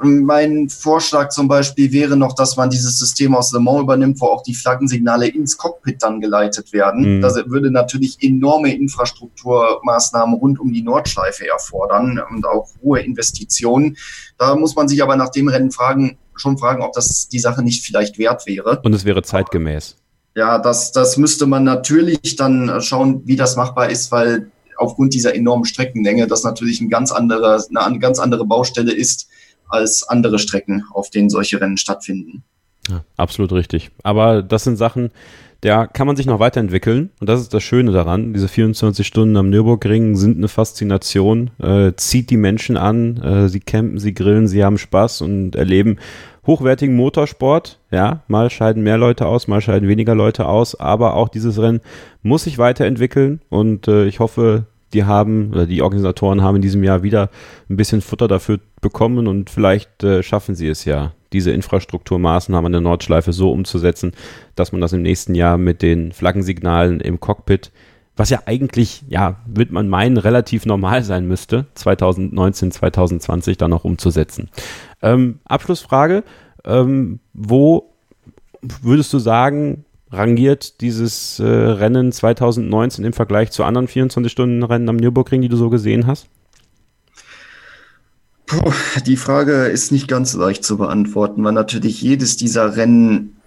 Mein 0.03 0.69
Vorschlag 0.69 1.29
zum 1.29 1.47
Beispiel 1.47 1.91
wäre 1.91 2.15
noch, 2.15 2.33
dass 2.33 2.55
man 2.55 2.69
dieses 2.69 2.99
System 2.99 3.33
aus 3.35 3.51
Le 3.51 3.59
Mans 3.59 3.81
übernimmt, 3.81 4.21
wo 4.21 4.27
auch 4.27 4.43
die 4.43 4.53
Flaggensignale 4.53 5.27
ins 5.27 5.57
Cockpit 5.57 6.03
dann 6.03 6.21
geleitet 6.21 6.71
werden. 6.71 7.17
Mhm. 7.17 7.21
Das 7.21 7.35
würde 7.47 7.71
natürlich 7.71 8.17
enorme 8.21 8.73
Infrastrukturmaßnahmen 8.75 10.35
rund 10.35 10.59
um 10.59 10.71
die 10.71 10.83
Nordschleife 10.83 11.47
erfordern 11.47 12.21
und 12.29 12.45
auch 12.45 12.67
hohe 12.83 12.99
Investitionen. 12.99 13.97
Da 14.37 14.55
muss 14.55 14.75
man 14.75 14.87
sich 14.87 15.01
aber 15.01 15.15
nach 15.15 15.29
dem 15.29 15.47
Rennen 15.47 15.71
fragen, 15.71 16.17
schon 16.35 16.57
fragen, 16.57 16.83
ob 16.83 16.93
das 16.93 17.27
die 17.29 17.39
Sache 17.39 17.63
nicht 17.63 17.83
vielleicht 17.83 18.19
wert 18.19 18.45
wäre. 18.45 18.79
Und 18.83 18.93
es 18.93 19.03
wäre 19.03 19.23
zeitgemäß. 19.23 19.95
Ja, 20.35 20.59
das, 20.59 20.91
das 20.91 21.17
müsste 21.17 21.47
man 21.47 21.63
natürlich 21.63 22.35
dann 22.35 22.81
schauen, 22.81 23.23
wie 23.25 23.35
das 23.35 23.55
machbar 23.55 23.89
ist, 23.89 24.11
weil 24.11 24.51
aufgrund 24.77 25.15
dieser 25.15 25.33
enormen 25.33 25.65
Streckenlänge 25.65 26.27
das 26.27 26.43
natürlich 26.43 26.81
ein 26.81 26.89
ganz 26.89 27.11
andere, 27.11 27.63
eine 27.73 27.99
ganz 27.99 28.19
andere 28.19 28.45
Baustelle 28.45 28.93
ist 28.93 29.27
als 29.69 30.07
andere 30.07 30.39
Strecken, 30.39 30.83
auf 30.91 31.09
denen 31.09 31.29
solche 31.29 31.59
Rennen 31.59 31.77
stattfinden. 31.77 32.43
Ja, 32.89 33.03
absolut 33.17 33.51
richtig. 33.51 33.91
Aber 34.03 34.41
das 34.41 34.63
sind 34.63 34.77
Sachen, 34.77 35.11
da 35.61 35.87
kann 35.87 36.07
man 36.07 36.15
sich 36.15 36.25
noch 36.25 36.39
weiterentwickeln. 36.39 37.09
Und 37.19 37.27
das 37.27 37.41
ist 37.41 37.53
das 37.53 37.63
Schöne 37.63 37.91
daran. 37.91 38.33
Diese 38.33 38.47
24 38.47 39.05
Stunden 39.05 39.37
am 39.37 39.49
Nürburgring 39.49 40.15
sind 40.15 40.37
eine 40.37 40.47
Faszination, 40.47 41.49
äh, 41.59 41.93
zieht 41.95 42.29
die 42.29 42.37
Menschen 42.37 42.77
an, 42.77 43.17
äh, 43.17 43.49
sie 43.49 43.59
campen, 43.59 43.99
sie 43.99 44.13
grillen, 44.13 44.47
sie 44.47 44.63
haben 44.63 44.77
Spaß 44.77 45.21
und 45.21 45.55
erleben 45.55 45.97
hochwertigen 46.45 46.95
Motorsport. 46.95 47.79
Ja, 47.91 48.23
mal 48.27 48.49
scheiden 48.49 48.83
mehr 48.83 48.97
Leute 48.97 49.25
aus, 49.25 49.47
mal 49.47 49.61
scheiden 49.61 49.89
weniger 49.89 50.15
Leute 50.15 50.47
aus, 50.47 50.79
aber 50.79 51.15
auch 51.15 51.27
dieses 51.27 51.59
Rennen 51.59 51.81
muss 52.21 52.45
sich 52.45 52.57
weiterentwickeln 52.57 53.41
und 53.49 53.87
äh, 53.87 54.05
ich 54.05 54.19
hoffe, 54.19 54.65
die 54.93 55.03
haben, 55.03 55.51
oder 55.51 55.65
die 55.65 55.81
Organisatoren 55.81 56.41
haben 56.41 56.57
in 56.57 56.61
diesem 56.61 56.83
Jahr 56.83 57.03
wieder 57.03 57.29
ein 57.69 57.77
bisschen 57.77 58.01
Futter 58.01 58.27
dafür 58.27 58.59
bekommen 58.81 59.27
und 59.27 59.49
vielleicht 59.49 60.03
äh, 60.03 60.23
schaffen 60.23 60.55
sie 60.55 60.67
es 60.67 60.85
ja, 60.85 61.13
diese 61.33 61.51
Infrastrukturmaßnahmen 61.51 62.71
der 62.71 62.81
Nordschleife 62.81 63.33
so 63.33 63.51
umzusetzen, 63.51 64.13
dass 64.55 64.71
man 64.71 64.81
das 64.81 64.93
im 64.93 65.01
nächsten 65.01 65.35
Jahr 65.35 65.57
mit 65.57 65.81
den 65.81 66.11
Flaggensignalen 66.11 66.99
im 66.99 67.19
Cockpit, 67.19 67.71
was 68.15 68.29
ja 68.29 68.39
eigentlich, 68.45 69.03
ja, 69.09 69.37
wird 69.45 69.71
man 69.71 69.89
meinen, 69.89 70.17
relativ 70.17 70.65
normal 70.65 71.03
sein 71.03 71.27
müsste, 71.27 71.67
2019, 71.75 72.71
2020 72.71 73.57
dann 73.57 73.71
noch 73.71 73.83
umzusetzen. 73.83 74.49
Ähm, 75.01 75.39
Abschlussfrage, 75.45 76.23
ähm, 76.65 77.19
wo 77.33 77.93
würdest 78.61 79.13
du 79.13 79.19
sagen, 79.19 79.85
rangiert 80.11 80.81
dieses 80.81 81.39
äh, 81.39 81.45
Rennen 81.45 82.11
2019 82.11 83.05
im 83.05 83.13
Vergleich 83.13 83.51
zu 83.51 83.63
anderen 83.63 83.87
24-Stunden-Rennen 83.87 84.89
am 84.89 84.97
Nürburgring, 84.97 85.41
die 85.41 85.49
du 85.49 85.57
so 85.57 85.69
gesehen 85.69 86.07
hast? 86.07 86.27
Puh, 88.45 88.71
die 89.05 89.17
Frage 89.17 89.65
ist 89.65 89.91
nicht 89.91 90.07
ganz 90.07 90.33
leicht 90.33 90.63
zu 90.63 90.77
beantworten, 90.77 91.43
weil 91.43 91.51
natürlich 91.51 92.01
jedes 92.01 92.37
dieser 92.37 92.77
Rennen 92.77 93.37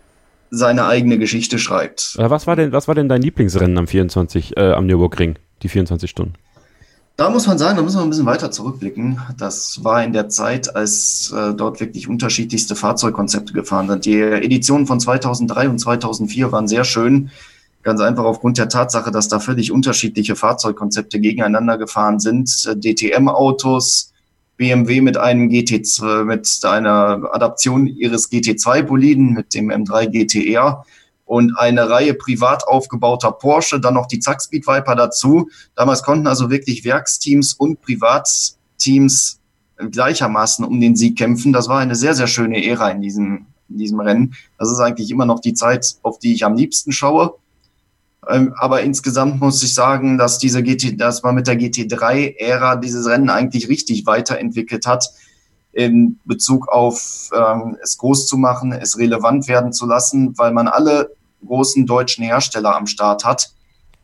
seine 0.51 0.87
eigene 0.87 1.19
Geschichte 1.19 1.59
schreibt. 1.59 2.17
Was 2.19 2.47
war 2.47 2.57
denn, 2.57 2.73
was 2.73 2.89
war 2.89 2.95
denn 2.95 3.09
dein 3.09 3.23
Lieblingsrennen 3.23 3.79
am 3.79 3.87
24, 3.87 4.57
äh, 4.57 4.73
am 4.73 4.87
Nürburgring, 4.87 5.37
die 5.63 5.69
24 5.69 6.11
Stunden? 6.11 6.35
Da 7.21 7.29
muss 7.29 7.47
man 7.47 7.59
sagen, 7.59 7.77
da 7.77 7.83
müssen 7.83 7.99
wir 7.99 8.03
ein 8.03 8.09
bisschen 8.09 8.25
weiter 8.25 8.51
zurückblicken. 8.51 9.21
Das 9.37 9.85
war 9.85 10.03
in 10.03 10.15
der 10.15 10.31
Zeit, 10.31 10.75
als 10.75 11.31
äh, 11.37 11.53
dort 11.53 11.79
wirklich 11.79 12.09
unterschiedlichste 12.09 12.75
Fahrzeugkonzepte 12.75 13.53
gefahren 13.53 13.89
sind. 13.89 14.07
Die 14.07 14.19
Editionen 14.19 14.87
von 14.87 14.99
2003 14.99 15.69
und 15.69 15.79
2004 15.79 16.51
waren 16.51 16.67
sehr 16.67 16.85
schön. 16.85 17.31
Ganz 17.83 18.01
einfach 18.01 18.25
aufgrund 18.25 18.57
der 18.57 18.71
Tatsache, 18.71 19.11
dass 19.11 19.29
da 19.29 19.39
völlig 19.39 19.71
unterschiedliche 19.71 20.35
Fahrzeugkonzepte 20.35 21.21
gegeneinander 21.21 21.77
gefahren 21.77 22.21
sind. 22.21 22.49
DTM-Autos, 22.83 24.15
BMW 24.57 25.03
mit 25.03 25.19
einem 25.19 25.51
GT2, 25.51 26.25
mit 26.25 26.61
einer 26.63 27.29
Adaption 27.33 27.87
ihres 27.87 28.33
GT2-Boliden, 28.33 29.35
mit 29.35 29.53
dem 29.53 29.71
M3 29.71 30.07
GTR 30.07 30.87
und 31.31 31.57
eine 31.57 31.89
Reihe 31.89 32.15
privat 32.15 32.67
aufgebauter 32.67 33.31
Porsche, 33.31 33.79
dann 33.79 33.95
noch 33.95 34.07
die 34.07 34.19
Zackspeed 34.19 34.67
Viper 34.67 34.97
dazu. 34.97 35.49
Damals 35.77 36.03
konnten 36.03 36.27
also 36.27 36.51
wirklich 36.51 36.85
Werksteams 36.85 37.55
und 37.55 37.81
Privatteams 37.83 39.39
gleichermaßen 39.77 40.65
um 40.65 40.81
den 40.81 40.97
Sieg 40.97 41.17
kämpfen. 41.17 41.53
Das 41.53 41.69
war 41.69 41.79
eine 41.79 41.95
sehr, 41.95 42.17
sehr 42.17 42.27
schöne 42.27 42.67
Ära 42.67 42.91
in 42.91 43.01
diesem, 43.01 43.47
in 43.69 43.79
diesem 43.79 44.01
Rennen. 44.01 44.35
Das 44.59 44.73
ist 44.73 44.81
eigentlich 44.81 45.09
immer 45.09 45.25
noch 45.25 45.39
die 45.39 45.55
Zeit, 45.55 45.99
auf 46.03 46.19
die 46.19 46.35
ich 46.35 46.45
am 46.45 46.55
liebsten 46.55 46.91
schaue. 46.91 47.35
Ähm, 48.29 48.53
aber 48.59 48.83
insgesamt 48.83 49.41
muss 49.41 49.63
ich 49.63 49.73
sagen, 49.73 50.19
dass 50.19 50.39
diese 50.39 50.65
GT, 50.65 51.01
dass 51.01 51.23
man 51.23 51.37
mit 51.37 51.47
der 51.47 51.57
GT3-Ära 51.57 52.75
dieses 52.75 53.07
Rennen 53.07 53.31
eigentlich 53.31 53.69
richtig 53.69 54.05
weiterentwickelt 54.05 54.85
hat 54.85 55.09
in 55.71 56.19
Bezug 56.25 56.67
auf 56.67 57.31
ähm, 57.33 57.77
es 57.81 57.99
groß 57.99 58.27
zu 58.27 58.37
machen, 58.37 58.73
es 58.73 58.99
relevant 58.99 59.47
werden 59.47 59.73
zu 59.73 59.87
lassen, 59.87 60.37
weil 60.37 60.53
man 60.53 60.67
alle 60.67 61.13
großen 61.47 61.87
deutschen 61.87 62.25
Hersteller 62.25 62.77
am 62.77 62.87
Start 62.87 63.25
hat. 63.25 63.53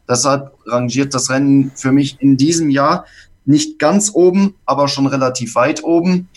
Deshalb 0.08 0.52
rangiert 0.66 1.14
das 1.14 1.30
Rennen 1.30 1.72
für 1.74 1.92
mich 1.92 2.20
in 2.20 2.36
diesem 2.36 2.70
Jahr 2.70 3.06
nicht 3.44 3.78
ganz 3.78 4.10
oben, 4.12 4.54
aber 4.64 4.88
schon 4.88 5.06
relativ 5.06 5.54
weit 5.54 5.82
oben. 5.84 6.28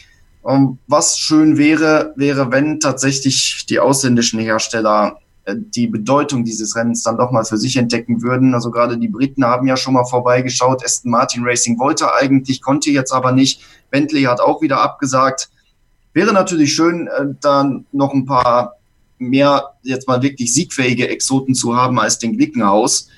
Ähm, 0.48 0.78
was 0.88 1.18
schön 1.18 1.58
wäre, 1.58 2.14
wäre, 2.16 2.52
wenn 2.52 2.80
tatsächlich 2.80 3.66
die 3.68 3.80
ausländischen 3.80 4.40
Hersteller 4.40 5.20
äh, 5.46 5.56
die 5.58 5.88
Bedeutung 5.88 6.44
dieses 6.46 6.76
Rennens 6.76 7.04
dann 7.04 7.18
doch 7.18 7.32
mal 7.32 7.44
für 7.44 7.58
sich 7.58 7.76
entdecken 7.78 8.22
würden. 8.22 8.54
Also 8.54 8.72
gerade 8.72 8.98
die 8.98 9.10
Briten 9.10 9.44
haben 9.44 9.68
ja 9.68 9.76
schon 9.76 9.94
mal 9.94 10.06
vorbeigeschaut. 10.06 10.84
Aston 10.84 11.12
Martin 11.12 11.44
Racing 11.44 11.78
wollte 11.80 12.14
eigentlich, 12.14 12.62
konnte 12.62 12.90
jetzt 12.90 13.12
aber 13.12 13.32
nicht. 13.32 13.62
Bentley 13.92 14.24
hat 14.24 14.40
auch 14.40 14.62
wieder 14.62 14.82
abgesagt. 14.82 15.50
Wäre 16.14 16.34
natürlich 16.34 16.74
schön, 16.74 17.08
äh, 17.08 17.26
dann 17.42 17.86
noch 17.92 18.14
ein 18.14 18.26
paar 18.26 18.79
mehr 19.20 19.76
jetzt 19.84 20.08
mal 20.08 20.22
wirklich 20.22 20.54
siegfähige 20.54 21.10
Exoten 21.10 21.54
zu 21.54 21.76
haben 21.76 22.00
als 22.00 22.20
den 22.20 22.38
Glickenhaus, 22.38 23.10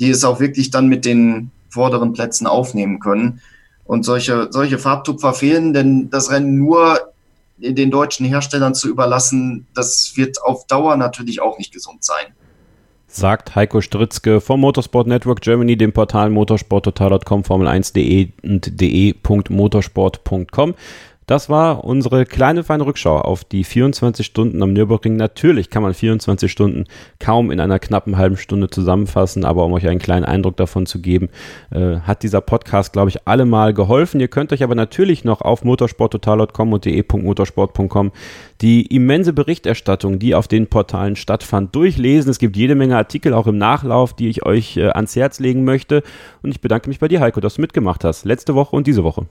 die 0.00 0.10
es 0.10 0.24
auch 0.24 0.40
wirklich 0.40 0.70
dann 0.70 0.88
mit 0.88 1.04
den 1.04 1.50
vorderen 1.68 2.12
Plätzen 2.12 2.46
aufnehmen 2.46 2.98
können. 3.00 3.40
Und 3.84 4.04
solche, 4.04 4.48
solche 4.50 4.78
Farbtupfer 4.78 5.34
fehlen, 5.34 5.72
denn 5.72 6.10
das 6.10 6.30
Rennen 6.30 6.56
nur 6.56 7.12
den 7.58 7.90
deutschen 7.90 8.26
Herstellern 8.26 8.74
zu 8.74 8.88
überlassen, 8.88 9.66
das 9.74 10.12
wird 10.16 10.42
auf 10.42 10.66
Dauer 10.66 10.96
natürlich 10.96 11.40
auch 11.40 11.58
nicht 11.58 11.72
gesund 11.72 12.02
sein. 12.04 12.26
Sagt 13.12 13.56
Heiko 13.56 13.80
Stritzke 13.80 14.40
vom 14.40 14.60
Motorsport 14.60 15.08
Network 15.08 15.40
Germany, 15.40 15.76
dem 15.76 15.92
Portal 15.92 16.30
motorsporttotal.com, 16.30 17.42
Formel1.de 17.42 18.28
und 18.44 18.80
de.motorsport.com. 18.80 20.74
Das 21.30 21.48
war 21.48 21.84
unsere 21.84 22.26
kleine 22.26 22.64
feine 22.64 22.84
Rückschau 22.84 23.16
auf 23.16 23.44
die 23.44 23.62
24 23.62 24.26
Stunden 24.26 24.60
am 24.64 24.72
Nürburgring. 24.72 25.14
Natürlich 25.14 25.70
kann 25.70 25.84
man 25.84 25.94
24 25.94 26.50
Stunden 26.50 26.86
kaum 27.20 27.52
in 27.52 27.60
einer 27.60 27.78
knappen 27.78 28.16
halben 28.16 28.36
Stunde 28.36 28.68
zusammenfassen, 28.68 29.44
aber 29.44 29.64
um 29.64 29.72
euch 29.72 29.86
einen 29.86 30.00
kleinen 30.00 30.24
Eindruck 30.24 30.56
davon 30.56 30.86
zu 30.86 31.00
geben, 31.00 31.28
äh, 31.70 32.00
hat 32.00 32.24
dieser 32.24 32.40
Podcast, 32.40 32.92
glaube 32.92 33.10
ich, 33.10 33.28
allemal 33.28 33.74
geholfen. 33.74 34.18
Ihr 34.18 34.26
könnt 34.26 34.52
euch 34.52 34.64
aber 34.64 34.74
natürlich 34.74 35.22
noch 35.22 35.40
auf 35.40 35.62
motorsporttotal.com 35.62 36.72
und 36.72 36.84
de.motorsport.com 36.84 38.10
die 38.60 38.86
immense 38.86 39.32
Berichterstattung, 39.32 40.18
die 40.18 40.34
auf 40.34 40.48
den 40.48 40.66
Portalen 40.66 41.14
stattfand, 41.14 41.76
durchlesen. 41.76 42.28
Es 42.28 42.40
gibt 42.40 42.56
jede 42.56 42.74
Menge 42.74 42.96
Artikel 42.96 43.34
auch 43.34 43.46
im 43.46 43.56
Nachlauf, 43.56 44.14
die 44.14 44.28
ich 44.30 44.44
euch 44.44 44.78
äh, 44.78 44.88
ans 44.88 45.14
Herz 45.14 45.38
legen 45.38 45.62
möchte. 45.62 46.02
Und 46.42 46.50
ich 46.50 46.60
bedanke 46.60 46.88
mich 46.88 46.98
bei 46.98 47.06
dir, 47.06 47.20
Heiko, 47.20 47.38
dass 47.38 47.54
du 47.54 47.60
mitgemacht 47.60 48.02
hast. 48.02 48.24
Letzte 48.24 48.56
Woche 48.56 48.74
und 48.74 48.88
diese 48.88 49.04
Woche. 49.04 49.26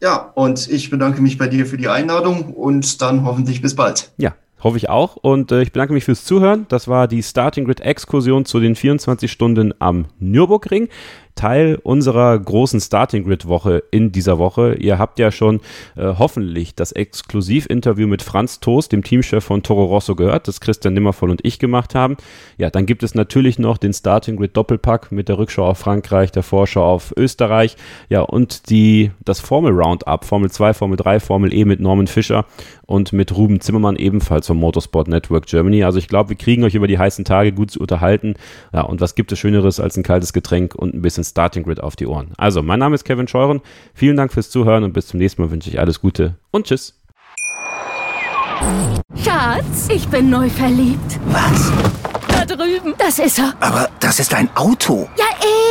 Ja, 0.00 0.32
und 0.34 0.68
ich 0.68 0.90
bedanke 0.90 1.22
mich 1.22 1.38
bei 1.38 1.48
dir 1.48 1.66
für 1.66 1.78
die 1.78 1.88
Einladung 1.88 2.52
und 2.52 3.00
dann 3.00 3.24
hoffentlich 3.24 3.62
bis 3.62 3.74
bald. 3.74 4.12
Ja, 4.18 4.34
hoffe 4.62 4.76
ich 4.76 4.90
auch. 4.90 5.16
Und 5.16 5.52
äh, 5.52 5.62
ich 5.62 5.72
bedanke 5.72 5.94
mich 5.94 6.04
fürs 6.04 6.24
Zuhören. 6.24 6.66
Das 6.68 6.86
war 6.86 7.08
die 7.08 7.22
Starting 7.22 7.64
Grid 7.64 7.80
Exkursion 7.80 8.44
zu 8.44 8.60
den 8.60 8.74
24 8.74 9.30
Stunden 9.30 9.72
am 9.78 10.06
Nürburgring. 10.18 10.88
Teil 11.36 11.78
unserer 11.82 12.36
großen 12.38 12.80
Starting 12.80 13.24
Grid 13.24 13.46
Woche 13.46 13.84
in 13.90 14.10
dieser 14.10 14.38
Woche. 14.38 14.74
Ihr 14.74 14.98
habt 14.98 15.18
ja 15.18 15.30
schon 15.30 15.60
äh, 15.94 16.14
hoffentlich 16.18 16.74
das 16.74 16.92
Exklusivinterview 16.92 18.08
mit 18.08 18.22
Franz 18.22 18.58
Toast, 18.58 18.90
dem 18.90 19.04
Teamchef 19.04 19.44
von 19.44 19.62
Toro 19.62 19.84
Rosso 19.84 20.16
gehört, 20.16 20.48
das 20.48 20.60
Christian 20.60 20.94
Nimmervoll 20.94 21.30
und 21.30 21.44
ich 21.44 21.58
gemacht 21.58 21.94
haben. 21.94 22.16
Ja, 22.56 22.70
dann 22.70 22.86
gibt 22.86 23.02
es 23.02 23.14
natürlich 23.14 23.58
noch 23.58 23.78
den 23.78 23.92
Starting 23.92 24.36
Grid 24.36 24.56
Doppelpack 24.56 25.12
mit 25.12 25.28
der 25.28 25.38
Rückschau 25.38 25.66
auf 25.66 25.78
Frankreich, 25.78 26.32
der 26.32 26.42
Vorschau 26.42 26.84
auf 26.84 27.12
Österreich, 27.16 27.76
ja, 28.08 28.22
und 28.22 28.70
die, 28.70 29.12
das 29.24 29.40
Formel 29.40 29.72
Roundup, 29.72 30.24
Formel 30.24 30.50
2, 30.50 30.74
Formel 30.74 30.96
3, 30.96 31.20
Formel 31.20 31.52
E 31.52 31.64
mit 31.64 31.80
Norman 31.80 32.06
Fischer 32.06 32.46
und 32.86 33.12
mit 33.12 33.36
Ruben 33.36 33.60
Zimmermann 33.60 33.96
ebenfalls 33.96 34.46
vom 34.46 34.58
Motorsport 34.58 35.08
Network 35.08 35.46
Germany. 35.46 35.84
Also 35.84 35.98
ich 35.98 36.08
glaube, 36.08 36.30
wir 36.30 36.36
kriegen 36.36 36.64
euch 36.64 36.74
über 36.74 36.86
die 36.86 36.98
heißen 36.98 37.24
Tage 37.24 37.52
gut 37.52 37.70
zu 37.70 37.80
unterhalten. 37.80 38.34
Ja, 38.72 38.82
und 38.82 39.00
was 39.00 39.14
gibt 39.14 39.32
es 39.32 39.38
Schöneres 39.38 39.80
als 39.80 39.96
ein 39.96 40.02
kaltes 40.02 40.32
Getränk 40.32 40.74
und 40.74 40.94
ein 40.94 41.02
bisschen 41.02 41.25
Starting 41.30 41.64
Grid 41.64 41.80
auf 41.80 41.96
die 41.96 42.06
Ohren. 42.06 42.32
Also, 42.36 42.62
mein 42.62 42.78
Name 42.78 42.94
ist 42.94 43.04
Kevin 43.04 43.28
Scheuren. 43.28 43.60
Vielen 43.94 44.16
Dank 44.16 44.32
fürs 44.32 44.50
Zuhören 44.50 44.84
und 44.84 44.92
bis 44.92 45.08
zum 45.08 45.18
nächsten 45.18 45.42
Mal 45.42 45.50
wünsche 45.50 45.68
ich 45.70 45.78
alles 45.78 46.00
Gute 46.00 46.36
und 46.50 46.66
tschüss. 46.66 47.00
Schatz, 49.22 49.88
ich 49.88 50.08
bin 50.08 50.30
neu 50.30 50.48
verliebt. 50.48 51.20
Was? 51.26 51.72
Da 52.28 52.44
drüben. 52.44 52.94
Das 52.98 53.18
ist 53.18 53.38
er. 53.38 53.54
Aber 53.60 53.88
das 54.00 54.18
ist 54.20 54.34
ein 54.34 54.48
Auto. 54.56 55.08
Ja, 55.16 55.24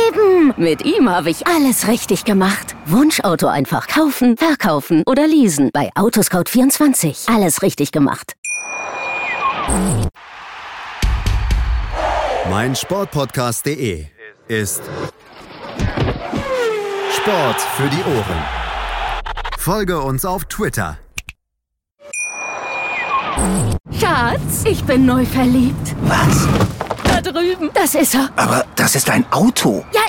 eben. 0.08 0.54
Mit 0.56 0.84
ihm 0.84 1.08
habe 1.08 1.30
ich 1.30 1.46
alles 1.46 1.88
richtig 1.88 2.24
gemacht. 2.24 2.74
Wunschauto 2.86 3.46
einfach 3.46 3.86
kaufen, 3.88 4.36
verkaufen 4.36 5.02
oder 5.06 5.26
leasen. 5.26 5.70
Bei 5.72 5.90
Autoscout24. 5.94 7.32
Alles 7.34 7.62
richtig 7.62 7.92
gemacht. 7.92 8.34
Mein 12.50 12.76
Sportpodcast.de 12.76 14.06
ist 14.48 14.82
Sport 17.26 17.60
für 17.60 17.88
die 17.88 18.04
Ohren. 18.04 18.44
Folge 19.58 20.00
uns 20.00 20.24
auf 20.24 20.44
Twitter. 20.44 20.96
Schatz, 23.98 24.62
ich 24.64 24.84
bin 24.84 25.06
neu 25.06 25.26
verliebt. 25.26 25.96
Was? 26.02 26.46
Da 27.02 27.20
drüben. 27.20 27.70
Das 27.74 27.96
ist 27.96 28.14
er. 28.14 28.30
Aber 28.36 28.64
das 28.76 28.94
ist 28.94 29.10
ein 29.10 29.24
Auto. 29.32 29.84
Ja, 29.92 30.02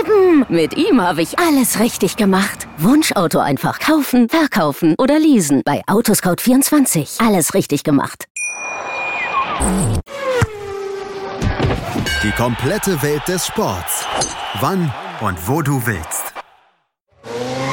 eben. 0.00 0.46
Mit 0.48 0.74
ihm 0.78 1.02
habe 1.02 1.20
ich 1.20 1.38
alles 1.38 1.78
richtig 1.78 2.16
gemacht. 2.16 2.66
Wunschauto 2.78 3.38
einfach 3.38 3.78
kaufen, 3.78 4.30
verkaufen 4.30 4.94
oder 4.96 5.18
leasen. 5.18 5.60
Bei 5.66 5.82
Autoscout24. 5.88 7.22
Alles 7.22 7.52
richtig 7.52 7.84
gemacht. 7.84 8.24
Die 12.22 12.32
komplette 12.32 13.02
Welt 13.02 13.28
des 13.28 13.46
Sports. 13.46 14.06
Wann 14.62 14.90
und 15.20 15.36
wo 15.46 15.60
du 15.60 15.84
willst. 15.84 16.31